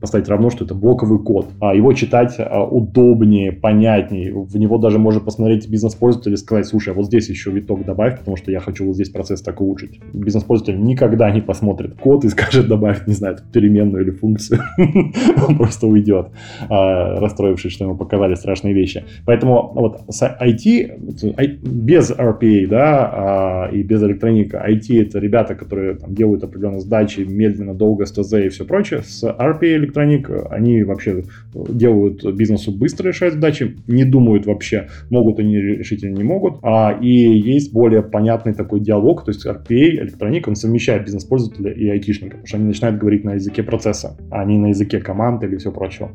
[0.00, 4.98] поставить равно, что это блоковый код, а его читать а, удобнее, понятнее, в него даже
[4.98, 8.60] может посмотреть бизнес-пользователь и сказать, слушай, а вот здесь еще виток добавь, потому что я
[8.60, 10.00] хочу вот здесь процесс так улучшить.
[10.12, 14.60] Бизнес-пользователь никогда не посмотрит код и скажет добавить, не знаю, переменную или функцию.
[15.48, 16.28] Он просто уйдет,
[16.68, 19.04] а, расстроившись, что ему показали страшные вещи.
[19.26, 24.64] Поэтому вот с IT, без RPA, да, а, и без электроника.
[24.68, 29.02] IT это ребята, которые там, делают определенные задачи медленно, долго, с ТЗ и все прочее.
[29.02, 31.24] С RPA электроник они вообще
[31.54, 36.58] делают бизнесу быстро решать задачи, не думают вообще, могут они решить или не могут.
[36.62, 41.88] А, и есть более понятный такой диалог, то есть RPA электроник, он совмещает бизнес-пользователя и
[41.88, 45.56] айтишника, потому что они начинают говорить на языке процесса, а не на языке команд или
[45.56, 46.10] все прочего.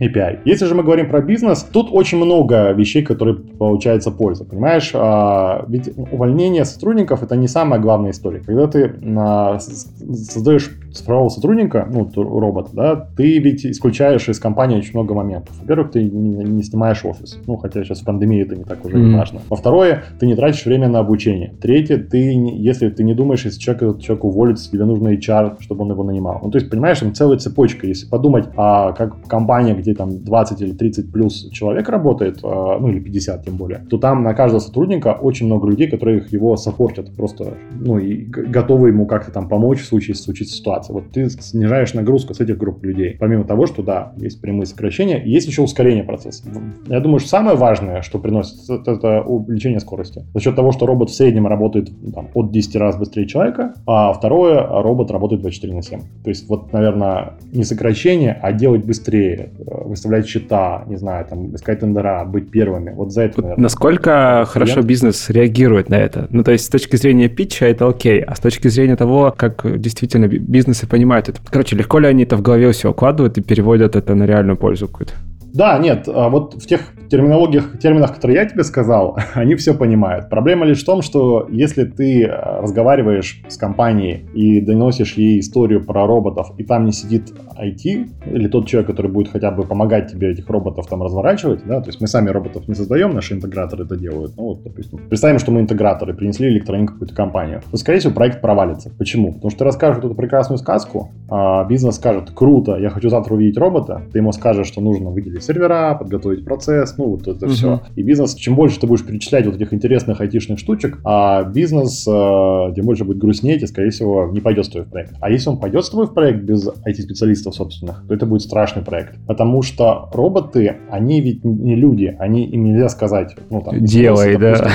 [0.00, 0.40] API.
[0.44, 4.44] Если же мы говорим про бизнес, тут очень много вещей, которые получается польза.
[4.44, 8.40] Понимаешь, а, ведь увольнение сотрудников это не самая главная история.
[8.40, 14.92] Когда ты а, создаешь цифрового сотрудника, ну, робота, да, ты ведь исключаешь из компании очень
[14.94, 15.54] много моментов.
[15.60, 17.38] Во-первых, ты не, не снимаешь офис.
[17.46, 19.16] Ну, хотя сейчас в пандемии это не так уже mm-hmm.
[19.16, 19.40] важно.
[19.48, 21.54] Во-второе, ты не тратишь время на обучение.
[21.60, 25.82] Третье, ты, если ты не думаешь, если человек, этот человек уволится, тебе нужно HR, чтобы
[25.82, 26.40] он его нанимал.
[26.42, 27.86] Ну, то есть, понимаешь, там целая цепочка.
[27.86, 32.88] Если подумать, а как компания, где там 20 или 30 плюс человек работает, а, ну,
[32.88, 37.14] или 50 тем более, то там на каждого сотрудника очень много людей, которые его саппортят
[37.16, 40.92] просто, ну, и готовы ему как-то там помочь в случае случится ситуация ситуации.
[40.92, 43.16] Вот ты снижаешь нагрузку с этих групп людей.
[43.18, 46.44] Помимо того, что да, есть прямые сокращения, есть еще ускорение процесса.
[46.86, 50.24] Я думаю, что самое важное, что приносит, это, увеличение скорости.
[50.34, 54.12] За счет того, что робот в среднем работает там, от 10 раз быстрее человека, а
[54.12, 56.00] второе, робот работает 24 на 7.
[56.22, 61.54] То есть вот, наверное, не сокращение, а делать быстрее, э, выставлять счета, не знаю, там,
[61.54, 62.90] искать тендера, быть первыми.
[62.90, 63.62] Вот за это, наверное.
[63.62, 66.26] Насколько хорошо бизнес реагирует на это?
[66.30, 69.64] Ну, то есть с точки зрения питча это окей, а с точки зрения того, как
[69.80, 71.40] действительно бизнес бизнесы понимают это.
[71.50, 74.88] Короче, легко ли они это в голове все укладывают и переводят это на реальную пользу
[74.88, 75.12] какую-то?
[75.52, 80.28] Да, нет, а вот в тех терминологиях, терминах, которые я тебе сказал, они все понимают.
[80.28, 85.84] Проблема лишь в том, что если ты э, разговариваешь с компанией и доносишь ей историю
[85.84, 90.10] про роботов, и там не сидит IT, или тот человек, который будет хотя бы помогать
[90.10, 93.84] тебе этих роботов там разворачивать, да, то есть мы сами роботов не создаем, наши интеграторы
[93.84, 94.36] это делают.
[94.36, 98.40] Ну вот, допустим, представим, что мы интеграторы, принесли электронику какую-то компанию, то, скорее всего, проект
[98.40, 98.90] провалится.
[98.98, 99.32] Почему?
[99.32, 103.58] Потому что ты расскажешь эту прекрасную сказку, а бизнес скажет, круто, я хочу завтра увидеть
[103.58, 107.52] робота, ты ему скажешь, что нужно выделить сервера, подготовить процесс, ну вот это угу.
[107.52, 107.82] все.
[107.96, 112.72] И бизнес, чем больше ты будешь перечислять вот этих интересных айтишных штучек, а бизнес, э,
[112.74, 115.14] тем больше будет грустнеть и, скорее всего, не пойдет с тобой в проект.
[115.20, 118.82] А если он пойдет с тобой в проект без IT-специалистов собственных, то это будет страшный
[118.82, 119.16] проект.
[119.26, 123.84] Потому что роботы, они ведь не люди, они им нельзя сказать, ну там...
[123.84, 124.54] Делай, да.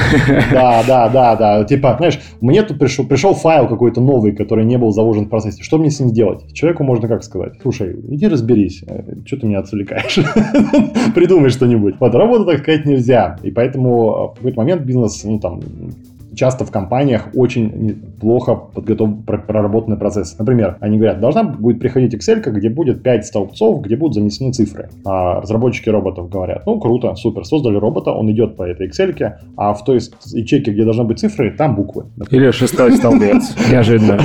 [0.51, 1.63] Да, да, да, да.
[1.63, 5.63] Типа, знаешь, мне тут пришел, пришел файл какой-то новый, который не был заложен в процессе.
[5.63, 6.53] Что мне с ним делать?
[6.53, 7.53] Человеку можно как сказать?
[7.61, 10.19] Слушай, иди разберись, э, что ты меня отвлекаешь?
[11.15, 11.95] Придумай что-нибудь.
[12.11, 13.37] Вот, работу так сказать нельзя.
[13.43, 15.61] И поэтому в какой-то момент бизнес, ну там,
[16.39, 20.37] часто в компаниях очень плохо подготовлены проработанный процесс.
[20.39, 24.89] Например, они говорят, должна будет приходить Excel, где будет 5 столбцов, где будут занесены цифры.
[25.05, 29.73] А разработчики роботов говорят, ну круто, супер, создали робота, он идет по этой Excel, а
[29.73, 29.99] в той
[30.33, 32.05] ячейке, где должны быть цифры, там буквы.
[32.15, 32.45] Например.
[32.45, 34.19] Или шестой столбец, неожиданно.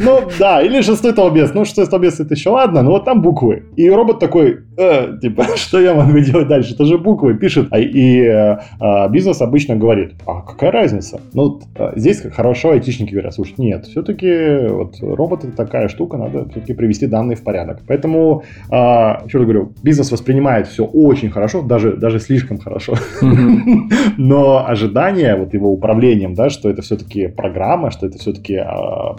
[0.00, 1.52] Ну да, или шестой столбец.
[1.54, 3.64] Ну шестой столбец это еще ладно, но вот там буквы.
[3.76, 6.74] И робот такой, э, типа, что я могу делать дальше?
[6.74, 7.68] Это же буквы, пишет.
[7.70, 11.20] А, и э, а, бизнес обычно говорит, а какая разница?
[11.32, 16.74] Ну Э, здесь хорошо айтишники говорят, слушай, нет, все-таки вот роботы такая штука, надо все-таки
[16.74, 17.80] привести данные в порядок.
[17.86, 22.94] Поэтому, э, еще раз говорю, бизнес воспринимает все очень хорошо, даже, даже слишком хорошо.
[24.16, 28.64] Но ожидание вот его управлением, да, что это все-таки программа, что это все-таки э,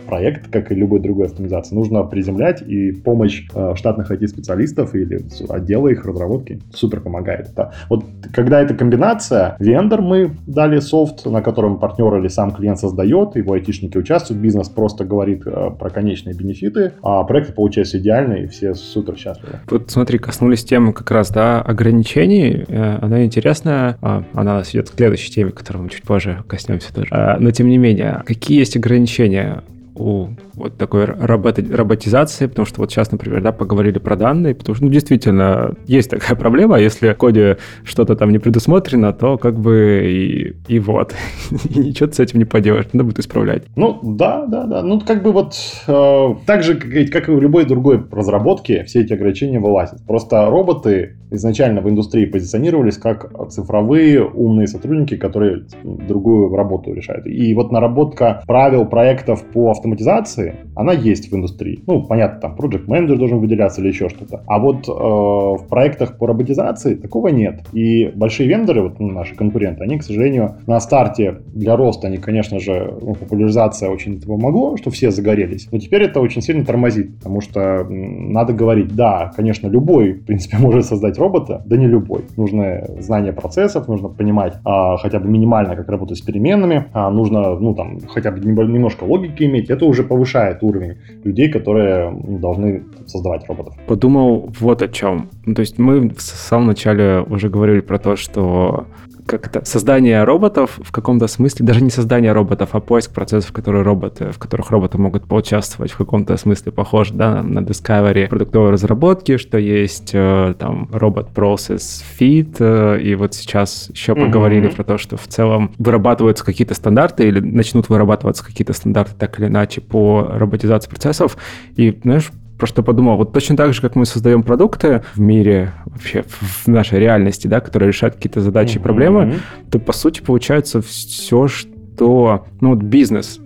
[0.08, 5.88] проект, как и любой другой автоматизации, нужно приземлять, и помощь э, штатных IT-специалистов или отдела
[5.88, 7.50] их разработки супер помогает.
[7.56, 7.72] Да.
[7.90, 13.36] Вот когда эта комбинация, вендор мы дали софт, на котором партнер или сам клиент создает,
[13.36, 18.48] его айтишники участвуют, бизнес просто говорит э, про конечные бенефиты, а проекты получаются идеальные, и
[18.48, 19.60] все супер счастливы.
[19.70, 22.66] Вот смотри, коснулись темы как раз, да, ограничений.
[22.68, 26.44] Э, она интересная, а, она нас идет к следующей теме, к которой мы чуть позже
[26.48, 27.10] коснемся тоже.
[27.12, 29.64] А, но тем не менее, какие есть ограничения
[29.96, 34.76] у вот такой роботи роботизации, потому что вот сейчас, например, да, поговорили про данные, потому
[34.76, 39.60] что, ну, действительно, есть такая проблема, если в коде что-то там не предусмотрено, то как
[39.60, 41.14] бы и, и вот,
[41.70, 43.64] и ничего ты с этим не поделаешь, надо будет исправлять.
[43.76, 45.56] Ну, да, да, да, ну, как бы вот
[45.88, 50.06] э, так же, как, как и у любой другой разработки, все эти ограничения вылазят.
[50.06, 57.26] Просто роботы изначально в индустрии позиционировались как цифровые умные сотрудники, которые другую работу решают.
[57.26, 61.84] И вот наработка правил проектов по автоматизации, она есть в индустрии.
[61.88, 64.44] Ну, понятно, там project менеджер должен выделяться или еще что-то.
[64.48, 67.62] А вот э, в проектах по роботизации такого нет.
[67.74, 72.60] И большие вендоры, вот наши конкуренты, они, к сожалению, на старте для роста, они, конечно
[72.60, 75.68] же, ну, популяризация очень это помогло, что все загорелись.
[75.72, 80.58] Но теперь это очень сильно тормозит, потому что надо говорить, да, конечно, любой, в принципе,
[80.60, 82.22] может создать робота, да не любой.
[82.38, 87.56] Нужно знание процессов, нужно понимать а, хотя бы минимально, как работать с переменными, а, нужно,
[87.60, 93.48] ну, там, хотя бы немножко логики иметь, это уже повышает уровень людей, которые должны создавать
[93.48, 93.74] роботов.
[93.88, 95.30] Подумал вот о чем.
[95.46, 98.86] Ну, то есть мы в самом начале уже говорили про то, что
[99.32, 103.84] как это, создание роботов в каком-то смысле, даже не создание роботов, а поиск процессов, которые
[103.84, 109.38] роботы, в которых роботы могут поучаствовать в каком-то смысле похож да, на Discovery продуктовой разработки,
[109.38, 114.26] что есть э, там робот Process Feed, э, и вот сейчас еще mm-hmm.
[114.26, 119.40] поговорили про то, что в целом вырабатываются какие-то стандарты или начнут вырабатываться какие-то стандарты так
[119.40, 121.38] или иначе по роботизации процессов,
[121.78, 123.18] и, знаешь, про что подумал.
[123.18, 127.60] Вот точно так же, как мы создаем продукты в мире, вообще в нашей реальности, да,
[127.60, 129.40] которые решают какие-то задачи и проблемы,
[129.72, 133.40] то по сути получается все, что, ну вот бизнес,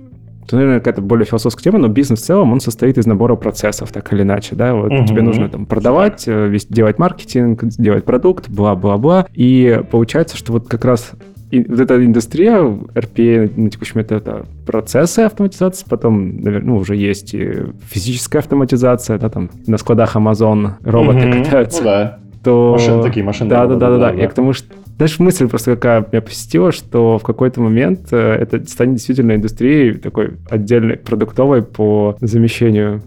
[0.43, 3.89] это, наверное, какая-то более философская тема, но бизнес в целом, он состоит из набора процессов,
[3.93, 5.05] так или иначе, да, вот угу.
[5.05, 10.83] тебе нужно там продавать, э, делать маркетинг, делать продукт, бла-бла-бла, и получается, что вот как
[10.83, 11.11] раз
[11.51, 16.95] и вот эта индустрия, RPA на текущий момент это процессы автоматизации, потом, наверное, ну, уже
[16.95, 17.51] есть и
[17.87, 21.43] физическая автоматизация, да, там на складах Amazon роботы mm-hmm.
[21.43, 21.79] катаются.
[21.79, 22.19] Ну, да.
[22.43, 22.71] То...
[22.73, 23.49] Машины такие, машины.
[23.49, 24.11] Да, да, да, да, да.
[24.11, 28.17] Я к тому, что знаешь, мысль просто какая меня посетила, что в какой-то момент э,
[28.17, 33.01] это станет действительно индустрией такой отдельной, продуктовой по замещению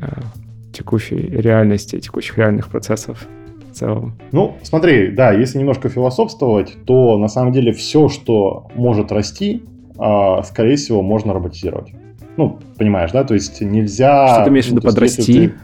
[0.00, 0.06] э,
[0.72, 3.26] текущей реальности, текущих реальных процессов
[3.74, 4.18] целом.
[4.32, 9.62] Ну, смотри, да, если немножко философствовать, то на самом деле все, что может расти,
[9.98, 11.92] а, скорее всего, можно роботизировать.
[12.36, 13.24] Ну, понимаешь, да?
[13.24, 14.28] То есть нельзя...
[14.28, 14.88] Что ты имеешь в виду ну,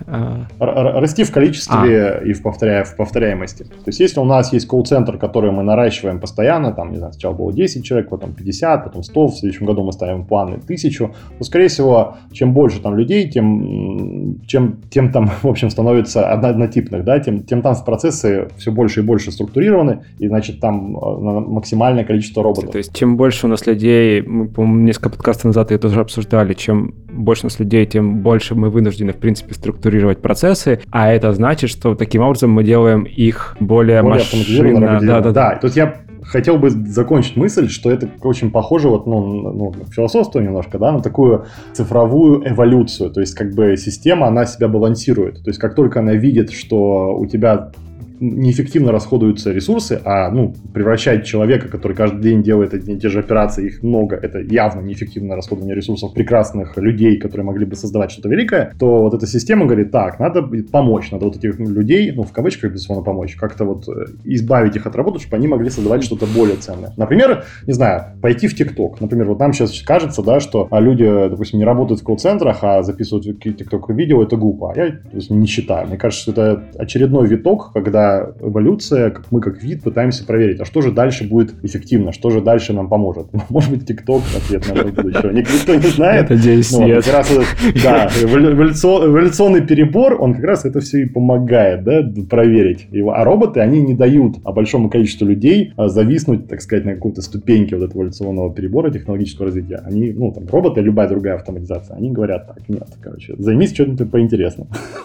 [0.07, 2.85] А, Р- расти в количестве и в, повторя...
[2.85, 3.65] в повторяемости.
[3.65, 7.35] То есть, если у нас есть колл-центр, который мы наращиваем постоянно, там, не знаю, сначала
[7.35, 11.45] было 10 человек, потом 50, потом 100, в следующем году мы ставим планы 1000, то,
[11.45, 17.05] скорее всего, чем больше там людей, тем, чем, тем там, в общем, становится одно- однотипных,
[17.05, 22.05] да, тем, тем там процессы все больше и больше структурированы, и, значит, там э, максимальное
[22.05, 22.71] количество роботов.
[22.71, 26.55] То есть, чем больше у нас людей, мы, по-моему, несколько подкастов назад это уже обсуждали,
[26.55, 26.95] чем
[27.25, 31.71] больше у нас людей, тем больше мы вынуждены, в принципе, структурировать процессы, а это значит,
[31.71, 34.43] что таким образом мы делаем их более, более машинно.
[34.43, 35.01] роботизированно.
[35.01, 39.53] Да, да, Да, тут я хотел бы закончить мысль, что это очень похоже вот, ну,
[39.53, 43.11] ну, философство немножко, да, на такую цифровую эволюцию.
[43.11, 45.43] То есть, как бы система, она себя балансирует.
[45.43, 47.73] То есть, как только она видит, что у тебя
[48.21, 53.19] неэффективно расходуются ресурсы, а ну, превращать человека, который каждый день делает одни и те же
[53.19, 58.29] операции, их много, это явно неэффективное расходование ресурсов прекрасных людей, которые могли бы создавать что-то
[58.29, 62.33] великое, то вот эта система говорит, так, надо помочь, надо вот этих людей, ну, в
[62.33, 66.27] кавычках, безусловно, помочь, как-то вот э, избавить их от работы, чтобы они могли создавать что-то
[66.27, 66.93] более ценное.
[66.97, 69.01] Например, не знаю, пойти в ТикТок.
[69.01, 72.83] Например, вот нам сейчас кажется, да, что а, люди, допустим, не работают в колл-центрах, а
[72.83, 74.73] записывают ТикТок-видео, это глупо.
[74.73, 75.89] А я есть, не считаю.
[75.89, 78.10] Мне кажется, что это очередной виток, когда
[78.41, 82.41] эволюция, как мы как вид пытаемся проверить, а что же дальше будет эффективно, что же
[82.41, 83.29] дальше нам поможет.
[83.51, 85.33] Может быть, ТикТок ответ на это будущее.
[85.33, 86.31] Никто не знает.
[86.31, 87.05] Надеюсь, Ну, вот, нет.
[87.05, 87.31] как раз
[87.85, 93.13] да, эволю- эволюцион- эволюционный перебор, он как раз это все и помогает, да, проверить его.
[93.15, 97.23] А роботы, они не дают а, большому количеству людей а, зависнуть, так сказать, на какой-то
[97.23, 99.83] ступеньке вот этого эволюционного перебора технологического развития.
[99.85, 104.69] Они, ну, там, роботы, любая другая автоматизация, они говорят так, нет, короче, займись чем-то поинтересным.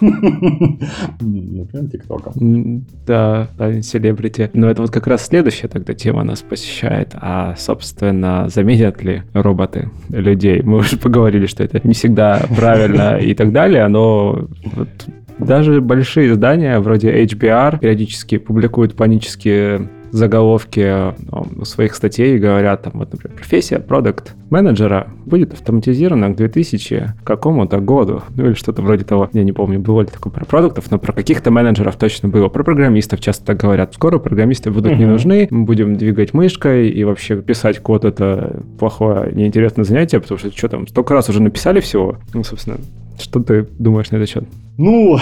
[1.20, 2.84] Например, ТикТоком.
[3.06, 4.50] Да, да, селебрити.
[4.52, 7.10] Но это вот как раз следующая тогда тема нас посещает.
[7.14, 10.62] А, собственно, заменят ли роботы людей?
[10.62, 14.88] Мы уже поговорили, что это не всегда правильно и так далее, но вот
[15.38, 22.94] даже большие издания вроде HBR периодически публикуют панические заголовки ну, у своих статей говорят, там,
[22.96, 28.22] вот, например, профессия продукт менеджера будет автоматизирована к 2000 какому-то году.
[28.34, 29.28] Ну или что-то вроде того.
[29.32, 32.48] Я не помню, было ли такое про продуктов, но про каких-то менеджеров точно было.
[32.48, 33.94] Про программистов часто так говорят.
[33.94, 39.32] Скоро программисты будут не нужны, мы будем двигать мышкой, и вообще писать код это плохое,
[39.32, 42.16] неинтересное занятие, потому что что там, столько раз уже написали всего.
[42.32, 42.78] Ну, собственно,
[43.18, 44.44] что ты думаешь на этот счет?
[44.78, 45.18] Ну,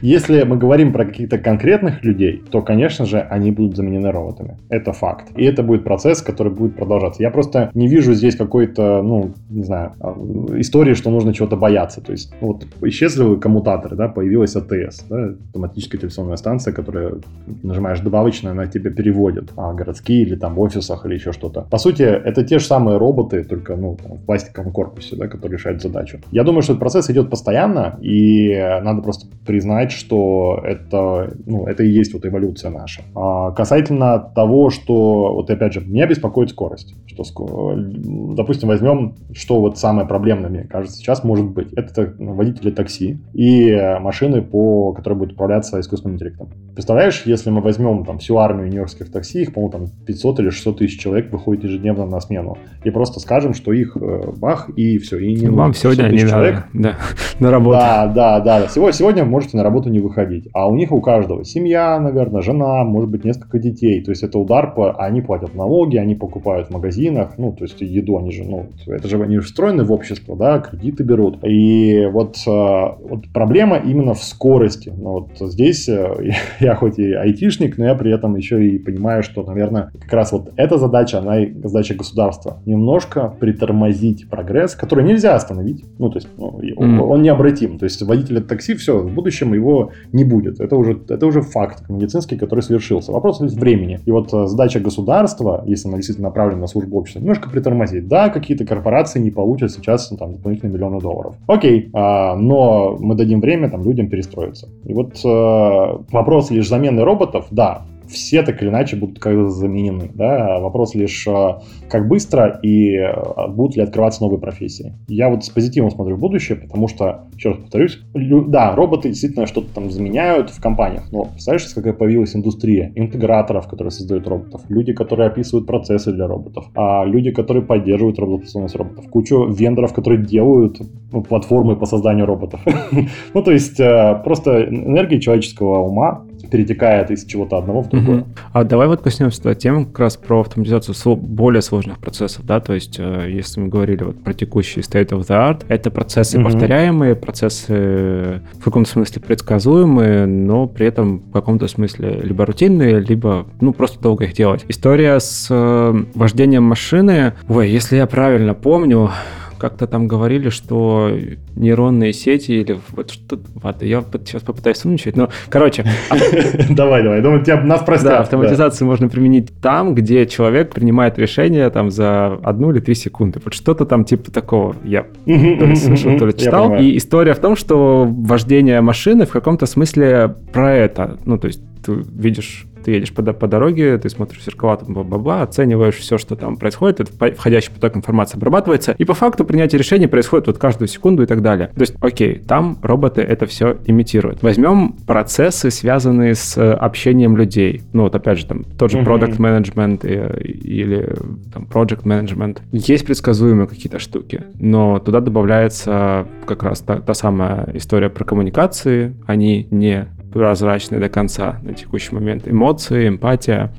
[0.00, 4.56] если мы говорим про каких-то конкретных людей, то, конечно же, они будут заменены роботами.
[4.70, 5.28] Это факт.
[5.36, 7.22] И это будет процесс, который будет продолжаться.
[7.22, 10.14] Я просто не вижу здесь какой-то, ну, не знаю, а,
[10.58, 12.00] истории, что нужно чего-то бояться.
[12.00, 17.14] То есть, вот исчезли коммутаторы, да, появилась АТС, да, автоматическая телефонная станция, которая
[17.62, 21.62] нажимаешь добавочно, она тебе переводит, а городские или там в офисах или еще что-то.
[21.62, 25.58] По сути, это те же самые роботы, только, ну, там, в пластиковом корпусе, да, которые
[25.58, 26.20] решают задачу.
[26.30, 31.82] Я думаю, что этот процесс идет постоянно, и надо просто признать, что это, ну, это
[31.82, 33.02] и есть вот эволюция наша.
[33.14, 36.94] А касательно того, что, вот опять же, меня беспокоит скорость.
[37.06, 41.72] Что, допустим, возьмем, что вот самое проблемное, мне кажется, сейчас может быть.
[41.72, 46.50] Это водители такси и машины, по, которые будут управляться искусственным интеллектом.
[46.74, 50.78] Представляешь, если мы возьмем там всю армию нью-йоркских такси, их, по-моему, там 500 или 600
[50.78, 55.18] тысяч человек выходит ежедневно на смену, и просто скажем, что их э, бах, и все,
[55.18, 56.64] и не Вам сегодня 600 не тысяч надо.
[56.72, 56.96] Да,
[57.40, 57.78] на работу.
[57.78, 58.06] да,
[58.40, 58.67] да, да.
[58.70, 60.48] Сегодня, сегодня можете на работу не выходить.
[60.52, 64.02] А у них у каждого семья, наверное, жена, может быть, несколько детей.
[64.02, 64.92] То есть это удар по...
[64.92, 69.08] Они платят налоги, они покупают в магазинах, ну, то есть еду, они же, ну, это
[69.08, 71.38] же они же встроены в общество, да, кредиты берут.
[71.44, 74.92] И вот, э, вот проблема именно в скорости.
[74.94, 79.22] Ну, вот здесь э, я хоть и айтишник, но я при этом еще и понимаю,
[79.22, 82.58] что, наверное, как раз вот эта задача, она и задача государства.
[82.66, 85.84] Немножко притормозить прогресс, который нельзя остановить.
[85.98, 87.78] Ну, то есть ну, он, необратим.
[87.78, 90.60] То есть водитель такси, все, в будущем его не будет.
[90.60, 93.12] Это уже, это уже факт медицинский, который совершился.
[93.12, 94.00] Вопрос лишь времени.
[94.04, 98.08] И вот э, задача государства, если она действительно направлена на службу общества, немножко притормозить.
[98.08, 101.36] Да, какие-то корпорации не получат сейчас ну, там, дополнительные миллионы долларов.
[101.46, 104.68] Окей, а, но мы дадим время там, людям перестроиться.
[104.84, 110.10] И вот э, вопрос лишь замены роботов, да, все так или иначе будут как-то заменены.
[110.14, 110.58] Да?
[110.60, 113.12] Вопрос лишь, э, как быстро и э,
[113.48, 114.94] будут ли открываться новые профессии.
[115.08, 119.46] Я вот с позитивом смотрю в будущее, потому что, еще раз повторюсь, да, роботы действительно
[119.46, 124.92] что-то там заменяют в компаниях, но представляешь, какая появилась индустрия интеграторов, которые создают роботов, люди,
[124.92, 130.80] которые описывают процессы для роботов, а люди, которые поддерживают работоспособность роботов, кучу вендоров, которые делают
[131.12, 132.60] ну, платформы по созданию роботов.
[133.34, 138.20] Ну, то есть, э, просто энергия человеческого ума перетекает из чего-то одного в другое.
[138.20, 138.26] Угу.
[138.52, 142.96] А давай вот коснемся темы как раз про автоматизацию более сложных процессов, да, то есть
[142.98, 146.46] э, если мы говорили вот про текущий state of the art, это процессы угу.
[146.46, 153.46] повторяемые, процессы в каком-то смысле предсказуемые, но при этом в каком-то смысле либо рутинные, либо,
[153.60, 154.64] ну, просто долго их делать.
[154.68, 159.10] История с э, вождением машины, ой, если я правильно помню,
[159.58, 161.10] как-то там говорили, что
[161.54, 165.84] нейронные сети или вот что Ладно, я сейчас попытаюсь умничать, но, короче...
[166.70, 168.10] Давай, давай, думаю, тебя нас простят.
[168.10, 173.40] Да, автоматизацию можно применить там, где человек принимает решение там за одну или три секунды.
[173.44, 176.76] Вот что-то там типа такого я то ли слышал, то ли читал.
[176.76, 181.18] И история в том, что вождение машины в каком-то смысле про это.
[181.24, 185.42] Ну, то есть ты видишь ты едешь по, по дороге, ты смотришь зеркала, там, бла-бла-бла,
[185.42, 190.06] оцениваешь все, что там происходит, этот входящий поток информации обрабатывается, и по факту принятие решений
[190.06, 191.68] происходит вот каждую секунду и так далее.
[191.74, 194.42] То есть, окей, там роботы это все имитируют.
[194.42, 197.82] Возьмем процессы, связанные с э, общением людей.
[197.92, 200.06] Ну, вот опять же, там, тот же product management
[200.42, 201.14] или
[201.52, 202.58] там project management.
[202.72, 209.14] Есть предсказуемые какие-то штуки, но туда добавляется как раз та, та самая история про коммуникации.
[209.26, 212.46] Они не прозрачны до конца на текущий момент.
[212.46, 213.72] Эмоции, эмпатия.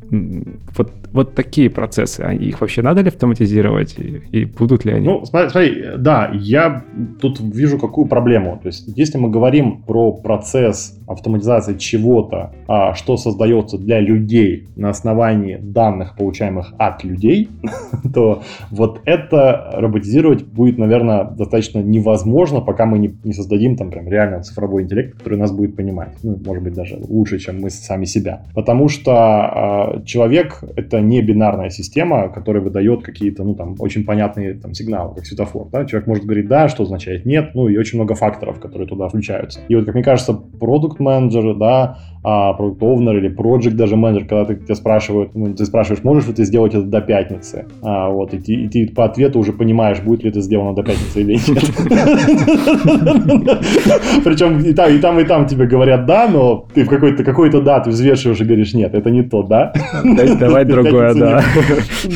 [0.77, 2.21] Вот, вот такие процессы.
[2.21, 3.97] А их вообще надо ли автоматизировать?
[3.97, 5.05] И, и будут ли они?
[5.05, 6.83] Ну, смотри, смотри, да, я
[7.21, 8.59] тут вижу какую проблему.
[8.61, 14.89] То есть, если мы говорим про процесс автоматизации чего-то, а, что создается для людей на
[14.89, 17.49] основании данных, получаемых от людей,
[18.13, 24.07] то вот это роботизировать будет, наверное, достаточно невозможно, пока мы не, не создадим там прям
[24.07, 26.15] реально цифровой интеллект, который нас будет понимать.
[26.23, 28.45] Ну, может быть, даже лучше, чем мы сами себя.
[28.53, 34.53] Потому что э, человек— это не бинарная система, которая выдает какие-то, ну, там, очень понятные
[34.53, 35.69] там, сигналы, как светофор.
[35.71, 35.85] Да?
[35.85, 39.59] Человек может говорить «да», что означает «нет», ну, и очень много факторов, которые туда включаются.
[39.67, 44.27] И вот, как мне кажется, продукт менеджер да, а, продукт овнер или project даже менеджер,
[44.27, 48.09] когда ты, тебя спрашивают, ну, ты спрашиваешь, можешь ли ты сделать это до пятницы, а,
[48.09, 51.33] вот, и, и ты по ответу уже понимаешь, будет ли это сделано до пятницы или
[51.33, 51.45] нет.
[54.23, 57.61] Причем и там, и там, и там тебе говорят да, но ты в какой-то какой-то
[57.61, 59.73] да, ты взвешиваешь и говоришь, нет, это не то, да.
[60.39, 61.43] Давай другое, да.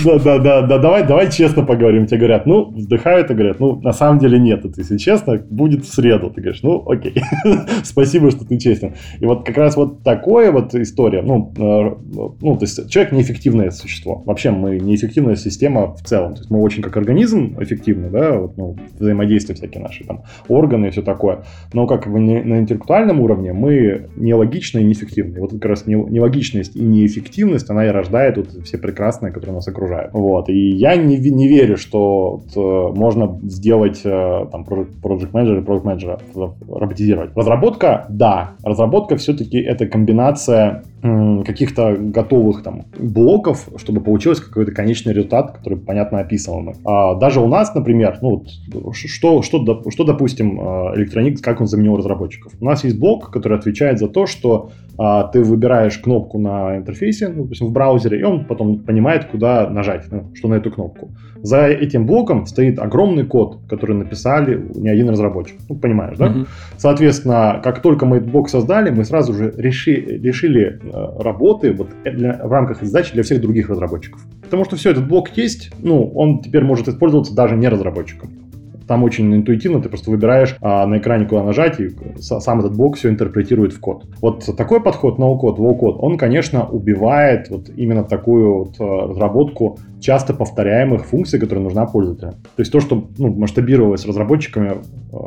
[0.04, 2.06] Да, да, да, да, давай, давай честно поговорим.
[2.06, 5.86] Тебе говорят, ну, вздыхают и говорят, ну, на самом деле нет, это, если честно, будет
[5.86, 6.30] в среду.
[6.30, 7.16] Ты говоришь, ну, окей,
[7.84, 8.94] спасибо, что ты честен.
[9.20, 11.96] И вот как раз вот такое вот история, ну, э,
[12.42, 14.24] ну, то есть человек неэффективное существо.
[14.26, 16.34] Вообще мы неэффективная система в целом.
[16.34, 20.88] То есть мы очень как организм эффективны, да, вот, ну, взаимодействия всякие наши, там, органы
[20.88, 21.44] и все такое.
[21.74, 25.38] Но как бы на интеллектуальном уровне мы нелогичны и неэффективны.
[25.38, 29.68] И вот как раз нелогичность и неэффективность, она и рождает вот все прекрасные, которые нас
[29.68, 30.14] окружают.
[30.14, 30.50] Вот.
[30.50, 35.66] И я не, не верю, что вот, э, можно сделать э, там project manager и
[35.66, 36.20] product manager
[36.68, 37.36] роботизировать.
[37.36, 38.52] Разработка, да.
[38.64, 40.84] Разработка все-таки это комбинация
[41.46, 46.76] каких-то готовых там блоков, чтобы получилось какой-то конечный результат, который понятно описываемый.
[46.86, 51.98] А даже у нас, например, ну вот, что, что, что, допустим, Electronics, как он заменил
[51.98, 52.54] разработчиков?
[52.60, 57.30] У нас есть блок, который отвечает за то, что а, ты выбираешь кнопку на интерфейсе,
[57.30, 61.12] ну, допустим, в браузере, и он потом понимает, куда нажать, ну, что на эту кнопку.
[61.42, 65.58] За этим блоком стоит огромный код, который написали не один разработчик.
[65.68, 66.28] Ну, понимаешь, да?
[66.28, 66.48] Mm-hmm.
[66.78, 71.90] Соответственно, как только мы этот блок создали, мы сразу же реши, решили э, работы вот
[72.06, 74.22] для, в рамках задачи для всех других разработчиков.
[74.42, 78.30] Потому что все, этот блок есть, ну, он теперь может использоваться даже не разработчиком.
[78.88, 82.98] Там очень интуитивно ты просто выбираешь а, на экране, куда нажать, и сам этот блок
[82.98, 84.06] все интерпретирует в код.
[84.22, 90.34] Вот такой подход no-code, low-code, он, конечно, убивает вот именно такую вот а, разработку часто
[90.34, 92.32] повторяемых функций, которые нужна пользователю.
[92.32, 94.82] То есть то, что ну, масштабировалось разработчиками,
[95.14, 95.18] э,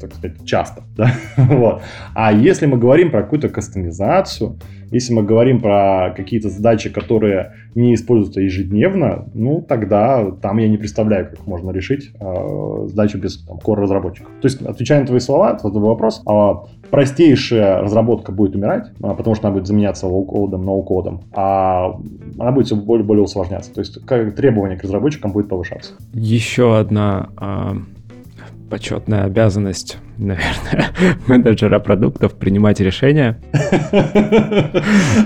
[0.00, 0.82] так сказать, часто.
[0.96, 1.12] Да?
[1.36, 1.82] вот.
[2.14, 4.56] А если мы говорим про какую-то кастомизацию,
[4.90, 10.76] если мы говорим про какие-то задачи, которые не используются ежедневно, ну тогда там я не
[10.76, 14.30] представляю, как можно решить э, задачу без там, core-разработчиков.
[14.40, 16.54] То есть, отвечая на твои слова, это вопрос, э,
[16.90, 21.98] простейшая разработка будет умирать, э, потому что она будет заменяться low-кодом, no-кодом, а
[22.38, 23.72] она будет все более более усложняться.
[23.72, 25.94] То есть как требование к разработчикам будет повышаться.
[26.12, 27.97] Еще одна э,
[28.68, 30.86] почетная обязанность, наверное,
[31.26, 33.40] менеджера продуктов принимать решения.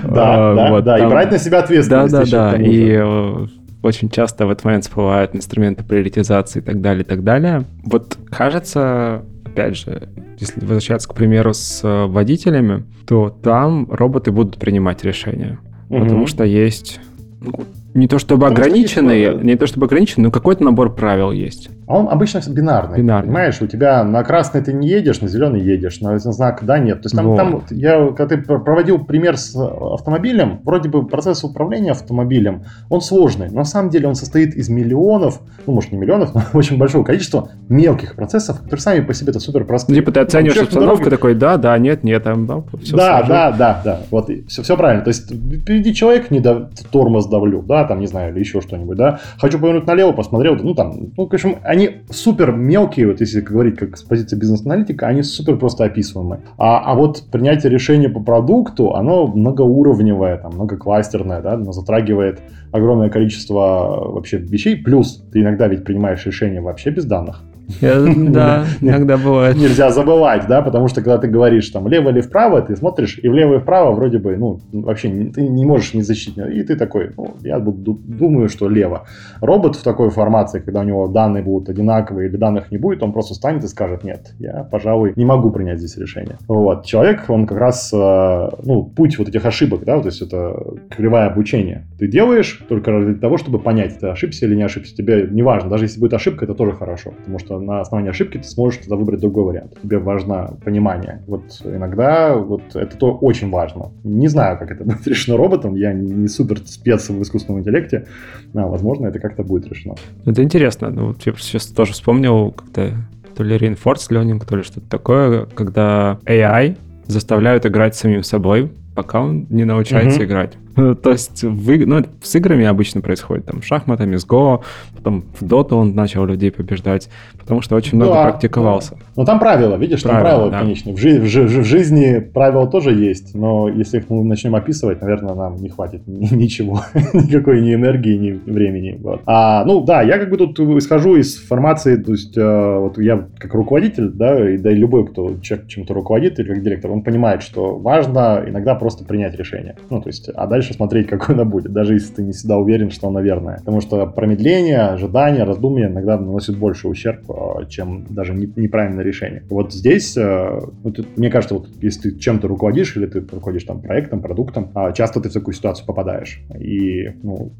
[0.03, 2.11] Да, да, и брать на себя ответственность.
[2.11, 2.61] Да, да, да.
[2.61, 3.47] И э,
[3.81, 7.63] очень часто в этот момент всплывают инструменты приоритизации и так далее, и так далее.
[7.83, 14.57] Вот кажется, опять же, если возвращаться, к примеру, с э, водителями, то там роботы будут
[14.57, 15.59] принимать решения.
[15.89, 16.99] Потому что есть
[17.41, 21.69] ну, не то чтобы ограниченные, не то чтобы ограниченные, но какой-то набор правил есть.
[21.93, 22.97] А он обычно бинарный.
[22.97, 23.27] Бинарный.
[23.27, 27.03] Понимаешь, у тебя на красный ты не едешь, на зеленый едешь, на знак да, нет.
[27.03, 27.37] То есть там, Вот.
[27.37, 33.49] там я, когда ты проводил пример с автомобилем, вроде бы процесс управления автомобилем, он сложный.
[33.49, 37.03] Но на самом деле он состоит из миллионов, ну, может, не миллионов, но очень большого
[37.03, 39.95] количества мелких процессов, которые сами по себе это супер Ну, простые.
[39.95, 43.21] типа ты оцениваешь человек на обстановку, такой, да, да, нет, нет, там, да, все да,
[43.21, 43.99] да, да, да.
[44.09, 45.03] Вот все, все правильно.
[45.03, 48.97] То есть впереди человек не дав- тормоз давлю, да, там, не знаю, или еще что-нибудь,
[48.97, 49.19] да.
[49.37, 53.77] Хочу повернуть налево, посмотрел, ну там, ну, в общем, они супер мелкие, вот если говорить
[53.77, 56.41] как с позиции бизнес-аналитика, они супер просто описываемые.
[56.57, 63.09] А, а вот принятие решения по продукту, оно многоуровневое, там, многокластерное, да, оно затрагивает огромное
[63.09, 64.75] количество вообще вещей.
[64.77, 67.43] Плюс ты иногда ведь принимаешь решения вообще без данных.
[68.33, 69.55] Да, иногда бывает.
[69.55, 73.27] Нельзя забывать, да, потому что когда ты говоришь там влево или вправо, ты смотришь и
[73.27, 76.37] влево и вправо вроде бы, ну, вообще ты не можешь не защитить.
[76.37, 79.05] И ты такой, ну, я думаю, что лево.
[79.41, 83.13] Робот в такой формации, когда у него данные будут одинаковые или данных не будет, он
[83.13, 86.37] просто станет и скажет, нет, я, пожалуй, не могу принять здесь решение.
[86.47, 86.85] Вот.
[86.85, 90.55] Человек, он как раз, э, ну, путь вот этих ошибок, да, то есть это
[90.89, 91.85] кривая обучения.
[91.99, 94.95] Ты делаешь только ради того, чтобы понять, ты ошибся или не ошибся.
[94.95, 98.37] Тебе не важно, даже если будет ошибка, это тоже хорошо, потому что на основании ошибки
[98.37, 99.73] ты сможешь тогда выбрать другой вариант.
[99.81, 101.23] Тебе важно понимание.
[101.27, 103.91] Вот иногда вот это то очень важно.
[104.03, 108.07] Не знаю, как это будет решено роботом, я не супер спец в искусственном интеллекте,
[108.53, 109.95] но, возможно, это как-то будет решено.
[110.25, 110.89] Это интересно.
[110.89, 112.91] Ну, вот я сейчас тоже вспомнил, как-то
[113.35, 116.77] то ли reinforced learning, то ли что-то такое, когда AI
[117.07, 120.25] заставляют играть самим собой, пока он не научается Мгм.
[120.27, 120.53] играть.
[120.75, 124.61] Ну, То есть в иг- ну, с играми обычно происходит, там, шахматами, с Go,
[124.95, 127.09] потом в Доту он начал людей побеждать,
[127.39, 128.97] потому что очень много Да, практиковался.
[129.15, 130.59] Но там правила, видишь, там Правила, правила, да.
[130.61, 130.91] конечно.
[130.93, 135.01] В, жи- в жи- в жизни правила тоже есть, но если их мы начнем описывать,
[135.01, 136.81] наверное, нам не хватит ни- ничего,
[137.13, 138.97] никакой ни энергии, ни времени.
[139.01, 139.21] Вот.
[139.25, 143.27] А, ну да, я как бы тут исхожу из формации, то есть э, вот я
[143.37, 147.01] как руководитель, да, и да и любой, кто человек чем-то руководит или как директор, он
[147.03, 149.75] понимает, что важно иногда просто принять решение.
[149.89, 152.91] Ну, то есть, а дальше смотреть, какое оно будет, даже если ты не всегда уверен,
[152.91, 153.57] что оно верное.
[153.57, 159.43] Потому что промедление, ожидание, раздумье иногда наносит больше ущерб, э, чем даже не- неправильное решение.
[159.49, 163.81] Вот здесь, э, ну, мне кажется, вот если ты чем-то руководишь или ты руководишь там
[163.81, 166.41] проектом, продуктом, а, часто ты в такую ситуацию попадаешь.
[166.59, 167.51] И, ну,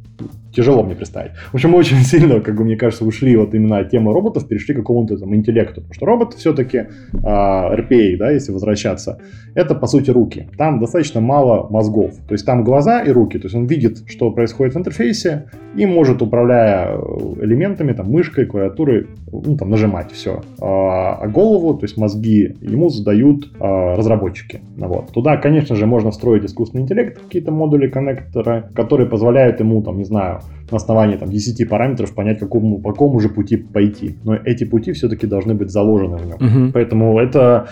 [0.54, 1.32] тяжело мне представить.
[1.51, 4.47] В общем, мы очень сильно, как бы, мне кажется, ушли вот именно от темы роботов,
[4.47, 5.82] перешли к какому-то там интеллекту.
[5.82, 9.20] Потому что робот все-таки, RPA, да, если возвращаться,
[9.56, 10.49] это, по сути, руки.
[10.58, 12.14] Там достаточно мало мозгов.
[12.28, 13.38] То есть там глаза и руки.
[13.38, 17.00] То есть он видит, что происходит в интерфейсе и может, управляя э,
[17.41, 20.41] элементами, там, мышкой, клавиатурой, ну, там, нажимать все.
[20.62, 24.62] А голову, то есть мозги, ему задают а, разработчики.
[24.78, 25.12] Ну, Вот.
[25.12, 30.06] Туда, конечно же, можно встроить искусственный интеллект, какие-то модули коннектора, которые позволяют ему, там, не
[30.06, 30.41] знаю,
[30.72, 34.16] на основании там, 10 параметров понять, какому, по какому же пути пойти.
[34.24, 36.38] Но эти пути все-таки должны быть заложены в нем.
[36.39, 36.72] Мгм.
[36.74, 37.68] Поэтому это,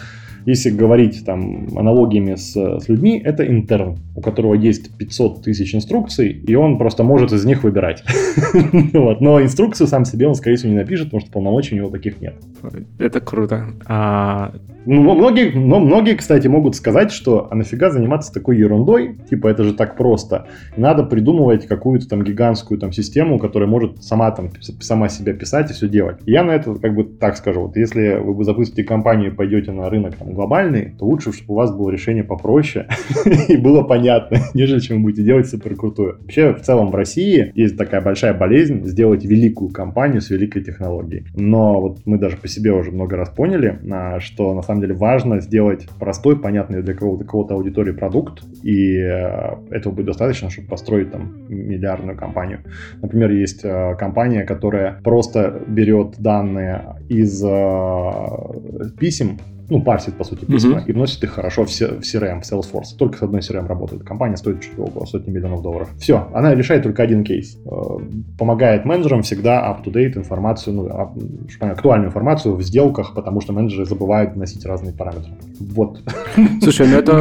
[0.45, 6.29] если говорить там аналогиями с, с людьми, это интерн, у которого есть 500 тысяч инструкций,
[6.29, 8.03] и он просто может из них выбирать.
[8.93, 9.21] Вот.
[9.21, 12.21] Но инструкцию сам себе он, скорее всего, не напишет, потому что полномочий у него таких
[12.21, 12.35] нет.
[12.99, 13.67] Это круто.
[13.85, 14.53] А,
[14.85, 19.63] Ну, многие, но многие, кстати, могут сказать, что а нафига заниматься такой ерундой, типа это
[19.63, 20.47] же так просто.
[20.75, 25.69] И надо придумывать какую-то там гигантскую там систему, которая может сама там сама себя писать
[25.69, 26.17] и все делать.
[26.25, 29.71] И я на это как бы так скажу, вот если вы запустите компанию и пойдете
[29.71, 32.87] на рынок там, глобальный, то лучше, чтобы у вас было решение попроще
[33.47, 36.17] и было понятно, нежели чем вы будете делать супер крутую.
[36.21, 41.25] Вообще, в целом в России есть такая большая болезнь сделать великую компанию с великой технологией.
[41.35, 44.93] Но вот мы даже по себе уже много раз поняли, а, что на самом деле
[44.93, 50.67] важно сделать простой, понятный для кого-то кого-то аудитории продукт, и э, этого будет достаточно, чтобы
[50.67, 52.59] построить там миллиардную компанию.
[53.01, 59.39] Например, есть э, компания, которая просто берет данные из э, писем,
[59.71, 60.83] ну, парсит, по сути, письма, Мгм.
[60.85, 62.97] и вносит их хорошо в, в CRM, в Salesforce.
[62.97, 64.03] Только с одной CRM работает.
[64.03, 65.89] Компания стоит чуть около сотни миллионов долларов.
[65.97, 67.57] Все, она решает только один кейс.
[67.65, 67.69] Э,
[68.37, 70.89] Помогает менеджерам всегда up-to-date информацию, ну,
[71.61, 75.31] актуальную информацию в сделках, потому что менеджеры забывают вносить разные параметры.
[75.59, 76.01] Вот.
[76.61, 77.13] Слушай, ну это,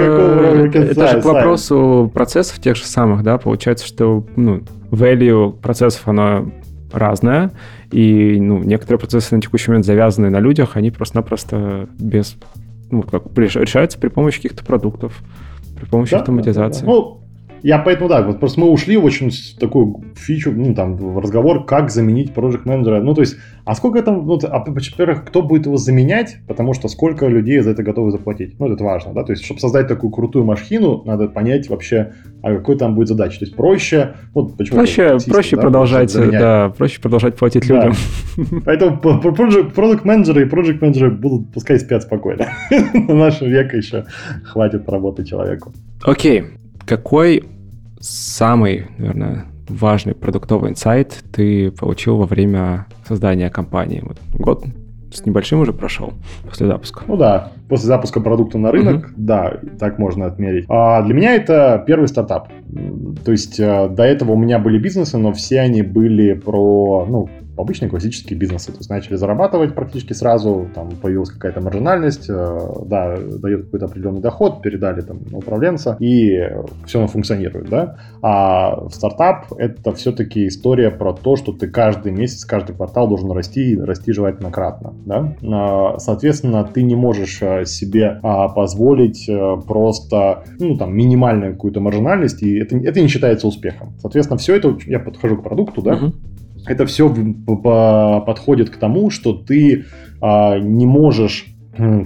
[0.75, 6.51] это, же к вопросу процессов тех же самых, да, получается, что, ну, value процессов, оно
[6.93, 7.53] разное,
[7.91, 12.37] и, ну, некоторые процессы на текущий момент завязаны на людях, они просто-напросто без,
[12.91, 15.21] ну, как реш- решаются при помощи каких-то продуктов,
[15.77, 16.81] при помощи Да, автоматизации.
[16.81, 16.93] да, да.
[16.93, 17.20] Ну,
[17.63, 21.65] я поэтому, да, вот просто мы ушли в очень такую фичу, ну, там, в разговор,
[21.65, 23.01] как заменить проект менеджера.
[23.01, 26.89] Ну, то есть, а сколько там, ну, а, во-первых, кто будет его заменять, потому что
[26.89, 28.59] сколько людей за это готовы заплатить.
[28.59, 32.55] Ну, это важно, да, то есть, чтобы создать такую крутую машину, надо понять вообще, а
[32.55, 33.39] какой там будет задача.
[33.39, 37.75] То есть, проще, вот почему проще, проще да, продолжать, да, проще продолжать платить да.
[37.75, 38.63] людям.
[38.65, 42.49] Поэтому продукт менеджеры и проект менеджеры будут, пускай спят спокойно.
[42.95, 44.07] На наш век еще
[44.45, 45.73] хватит работы человеку.
[46.03, 46.45] Окей,
[46.87, 47.45] какой
[48.01, 54.03] самый, наверное, важный продуктовый инсайт ты получил во время создания компании?
[54.03, 54.65] Вот год
[55.13, 56.13] с небольшим уже прошел
[56.45, 57.05] после запуска.
[57.07, 59.15] Ну да, после запуска продукта на рынок, uh-huh.
[59.17, 60.67] да, так можно отмерить.
[60.69, 62.49] А для меня это первый стартап.
[63.25, 67.29] То есть э, до этого у меня были бизнесы, но все они были про, ну,
[67.61, 68.73] обычные классические бизнесы.
[68.73, 74.21] То есть начали зарабатывать практически сразу, там появилась какая-то маржинальность, э, да, дает какой-то определенный
[74.21, 76.41] доход, передали там на управленца, и
[76.87, 77.97] все функционирует, да.
[78.23, 83.79] А стартап— это все-таки история про то, что ты каждый месяц, каждый квартал должен расти,
[83.79, 85.35] расти желательно кратно, да.
[85.43, 91.81] А, соответственно, ты не можешь э, себе а, позволить э, просто, ну, там, минимальную какую-то
[91.81, 93.95] маржинальность, и это, это не считается успехом.
[93.99, 96.13] Соответственно, все это, я подхожу к продукту, да, uh-huh
[96.67, 99.87] это все подходит к тому, что ты
[100.21, 101.47] а, не можешь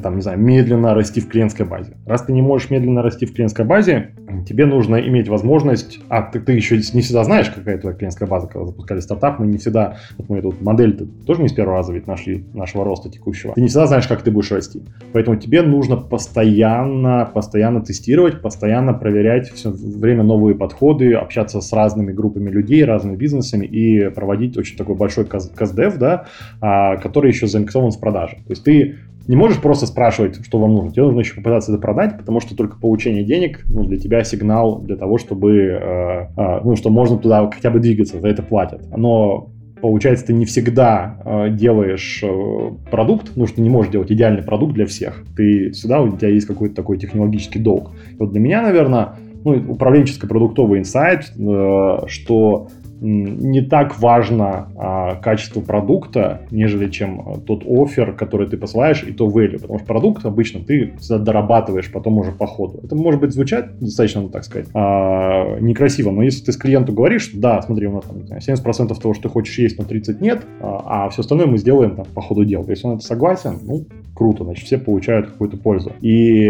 [0.03, 1.97] там, не знаю, медленно расти в клиентской базе.
[2.07, 4.11] Раз ты не можешь медленно расти в клиентской базе,
[4.47, 8.47] тебе нужно иметь возможность, а ты, ты еще не всегда знаешь, какая твоя клиентская база,
[8.47, 11.79] когда запускали стартап, мы не всегда, вот мы эту модель -то тоже не с первого
[11.79, 13.55] раза ведь нашли, нашего роста текущего.
[13.55, 14.83] Ты не всегда знаешь, как ты будешь расти.
[15.13, 22.13] Поэтому тебе нужно постоянно, постоянно тестировать, постоянно проверять все время новые подходы, общаться с разными
[22.13, 26.27] группами людей, разными бизнесами и проводить очень такой большой каздев, да,
[26.61, 28.37] а, который еще заинтересован в продаже.
[28.47, 28.97] То есть ты
[29.27, 30.91] не можешь просто спрашивать, что вам нужно.
[30.93, 34.81] Тебе нужно еще попытаться это продать, потому что только получение денег ну, для тебя сигнал
[34.81, 38.83] для того, чтобы, э, э, ну, что можно туда хотя бы двигаться, за это платят.
[38.97, 39.51] Но
[39.81, 44.75] получается, ты не всегда э, делаешь э, продукт, ну, что не можешь делать идеальный продукт
[44.75, 45.25] для всех.
[45.37, 47.91] Ты всегда, у тебя есть какой-то такой технологический долг.
[48.13, 49.11] И вот для меня, наверное,
[49.45, 52.69] ну, управленческий продуктовый инсайт, э, что
[53.05, 59.13] не так важно а, качество продукта, нежели чем а, тот офер, который ты посылаешь, и
[59.13, 59.61] то value.
[59.61, 62.81] Потому что продукт обычно ты всегда дорабатываешь потом уже по ходу.
[62.83, 66.93] Это может быть звучать достаточно, ну, так сказать, а, некрасиво, но если ты с клиенту
[66.93, 70.43] говоришь, да, смотри, у нас там, 70% того, что ты хочешь есть, но 30 нет,
[70.61, 72.65] а, а все остальное мы сделаем там, по ходу дела.
[72.69, 73.85] Если он это согласен, ну,
[74.15, 75.93] круто, значит, все получают какую-то пользу.
[76.01, 76.47] И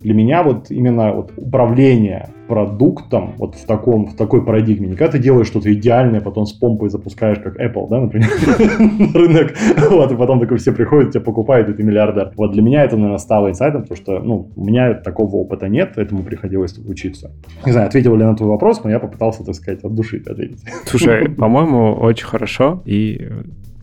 [0.00, 4.88] для меня вот именно вот управление продуктом вот в, таком, в такой парадигме.
[4.88, 8.28] Не когда ты делаешь что-то идеальное, потом с помпой запускаешь, как Apple, да, например,
[8.58, 9.54] на рынок,
[9.88, 12.32] вот, и потом такой все приходят, тебя покупают, и ты миллиардер.
[12.36, 15.96] Вот для меня это, наверное, стало инсайтом, потому что, ну, у меня такого опыта нет,
[15.96, 17.30] этому приходилось учиться.
[17.64, 20.62] Не знаю, ответил ли на твой вопрос, но я попытался, так сказать, от души ответить.
[20.84, 23.30] Слушай, по-моему, очень хорошо, и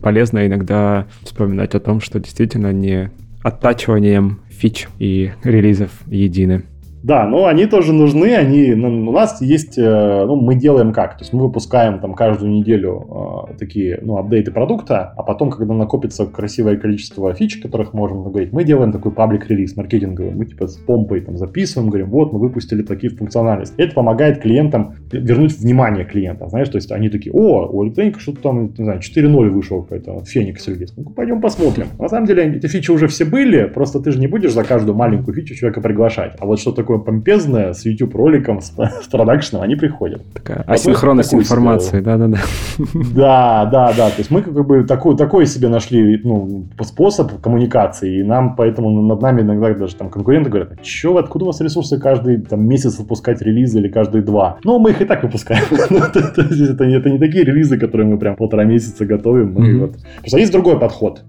[0.00, 3.10] полезно иногда вспоминать о том, что действительно не
[3.42, 6.62] оттачиванием фич и релизов едины.
[7.02, 11.16] Да, но они тоже нужны, они, ну, у нас есть, э, ну, мы делаем как,
[11.16, 15.72] то есть мы выпускаем там каждую неделю э, такие, ну, апдейты продукта, а потом, когда
[15.74, 20.76] накопится красивое количество фич, которых можем говорить, мы делаем такой паблик-релиз маркетинговый, мы типа с
[20.76, 23.74] помпой там записываем, говорим, вот, мы выпустили такие функциональности.
[23.78, 28.42] Это помогает клиентам вернуть внимание клиента, знаешь, то есть они такие, о, у электроника что-то
[28.42, 31.86] там, не знаю, 4.0 вышел какой-то, Феникс релиз, ну пойдем посмотрим.
[31.98, 34.96] На самом деле эти фичи уже все были, просто ты же не будешь за каждую
[34.96, 38.72] маленькую фичу человека приглашать, а вот что такое такое помпезное с YouTube-роликом, с,
[39.02, 40.22] с продакшеном, они приходят.
[40.34, 42.38] Такая асинхронность информации, да-да-да.
[43.14, 44.10] Да, да, да.
[44.10, 48.90] То есть мы как бы такой, такой себе нашли ну, способ коммуникации, и нам поэтому
[49.02, 52.66] над нами иногда даже там конкуренты говорят, «А что, откуда у вас ресурсы каждый там,
[52.66, 54.58] месяц выпускать релизы или каждые два?
[54.64, 55.64] Ну, мы их и так выпускаем.
[55.90, 59.92] Ну, это не такие релизы, которые мы прям полтора месяца готовим.
[60.20, 61.22] Просто есть другой подход.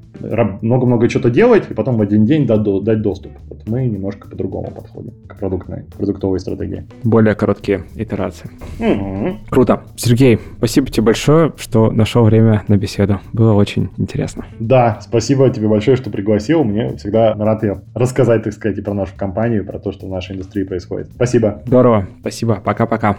[0.62, 3.32] Много-много чего-то делать, и потом в один день дать доступ.
[3.50, 6.86] Вот мы немножко по-другому подходим к продуктной, продуктовой стратегии.
[7.04, 8.50] Более короткие итерации.
[8.80, 9.38] Угу.
[9.50, 9.84] Круто.
[9.98, 13.20] Сергей, спасибо тебе большое, что нашел время на беседу.
[13.34, 14.46] Было очень интересно.
[14.60, 16.64] Да, спасибо тебе большое, что пригласил.
[16.64, 20.08] Мне всегда рад я рассказать, так сказать, и про нашу компанию, и про то, что
[20.08, 21.10] в нашей индустрии происходит.
[21.16, 21.62] Спасибо.
[21.66, 22.08] Здорово.
[22.22, 22.62] Спасибо.
[22.64, 23.18] Пока-пока.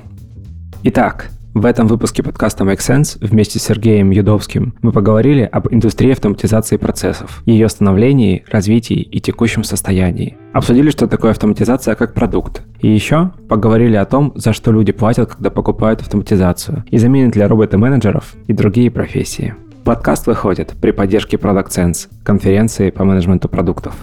[0.84, 6.12] Итак, в этом выпуске подкаста Make Sense вместе с Сергеем Юдовским мы поговорили об индустрии
[6.12, 10.38] автоматизации процессов, ее становлении, развитии и текущем состоянии.
[10.54, 12.62] Обсудили, что такое автоматизация как продукт.
[12.80, 17.42] И еще поговорили о том, за что люди платят, когда покупают автоматизацию, и заменят ли
[17.42, 19.54] роботы менеджеров и другие профессии.
[19.84, 23.94] Подкаст выходит при поддержке Product Sense, конференции по менеджменту продуктов.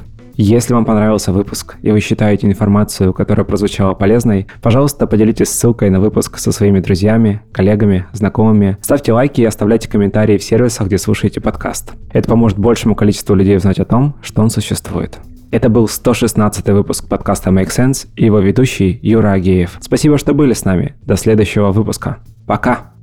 [0.41, 5.99] Если вам понравился выпуск и вы считаете информацию, которая прозвучала полезной, пожалуйста, поделитесь ссылкой на
[5.99, 8.77] выпуск со своими друзьями, коллегами, знакомыми.
[8.81, 11.91] Ставьте лайки и оставляйте комментарии в сервисах, где слушаете подкаст.
[12.13, 15.19] Это поможет большему количеству людей узнать о том, что он существует.
[15.51, 19.77] Это был 116 выпуск подкаста Make Sense и его ведущий Юра Агеев.
[19.81, 20.95] Спасибо, что были с нами.
[21.01, 22.19] До следующего выпуска.
[22.47, 22.93] Пока!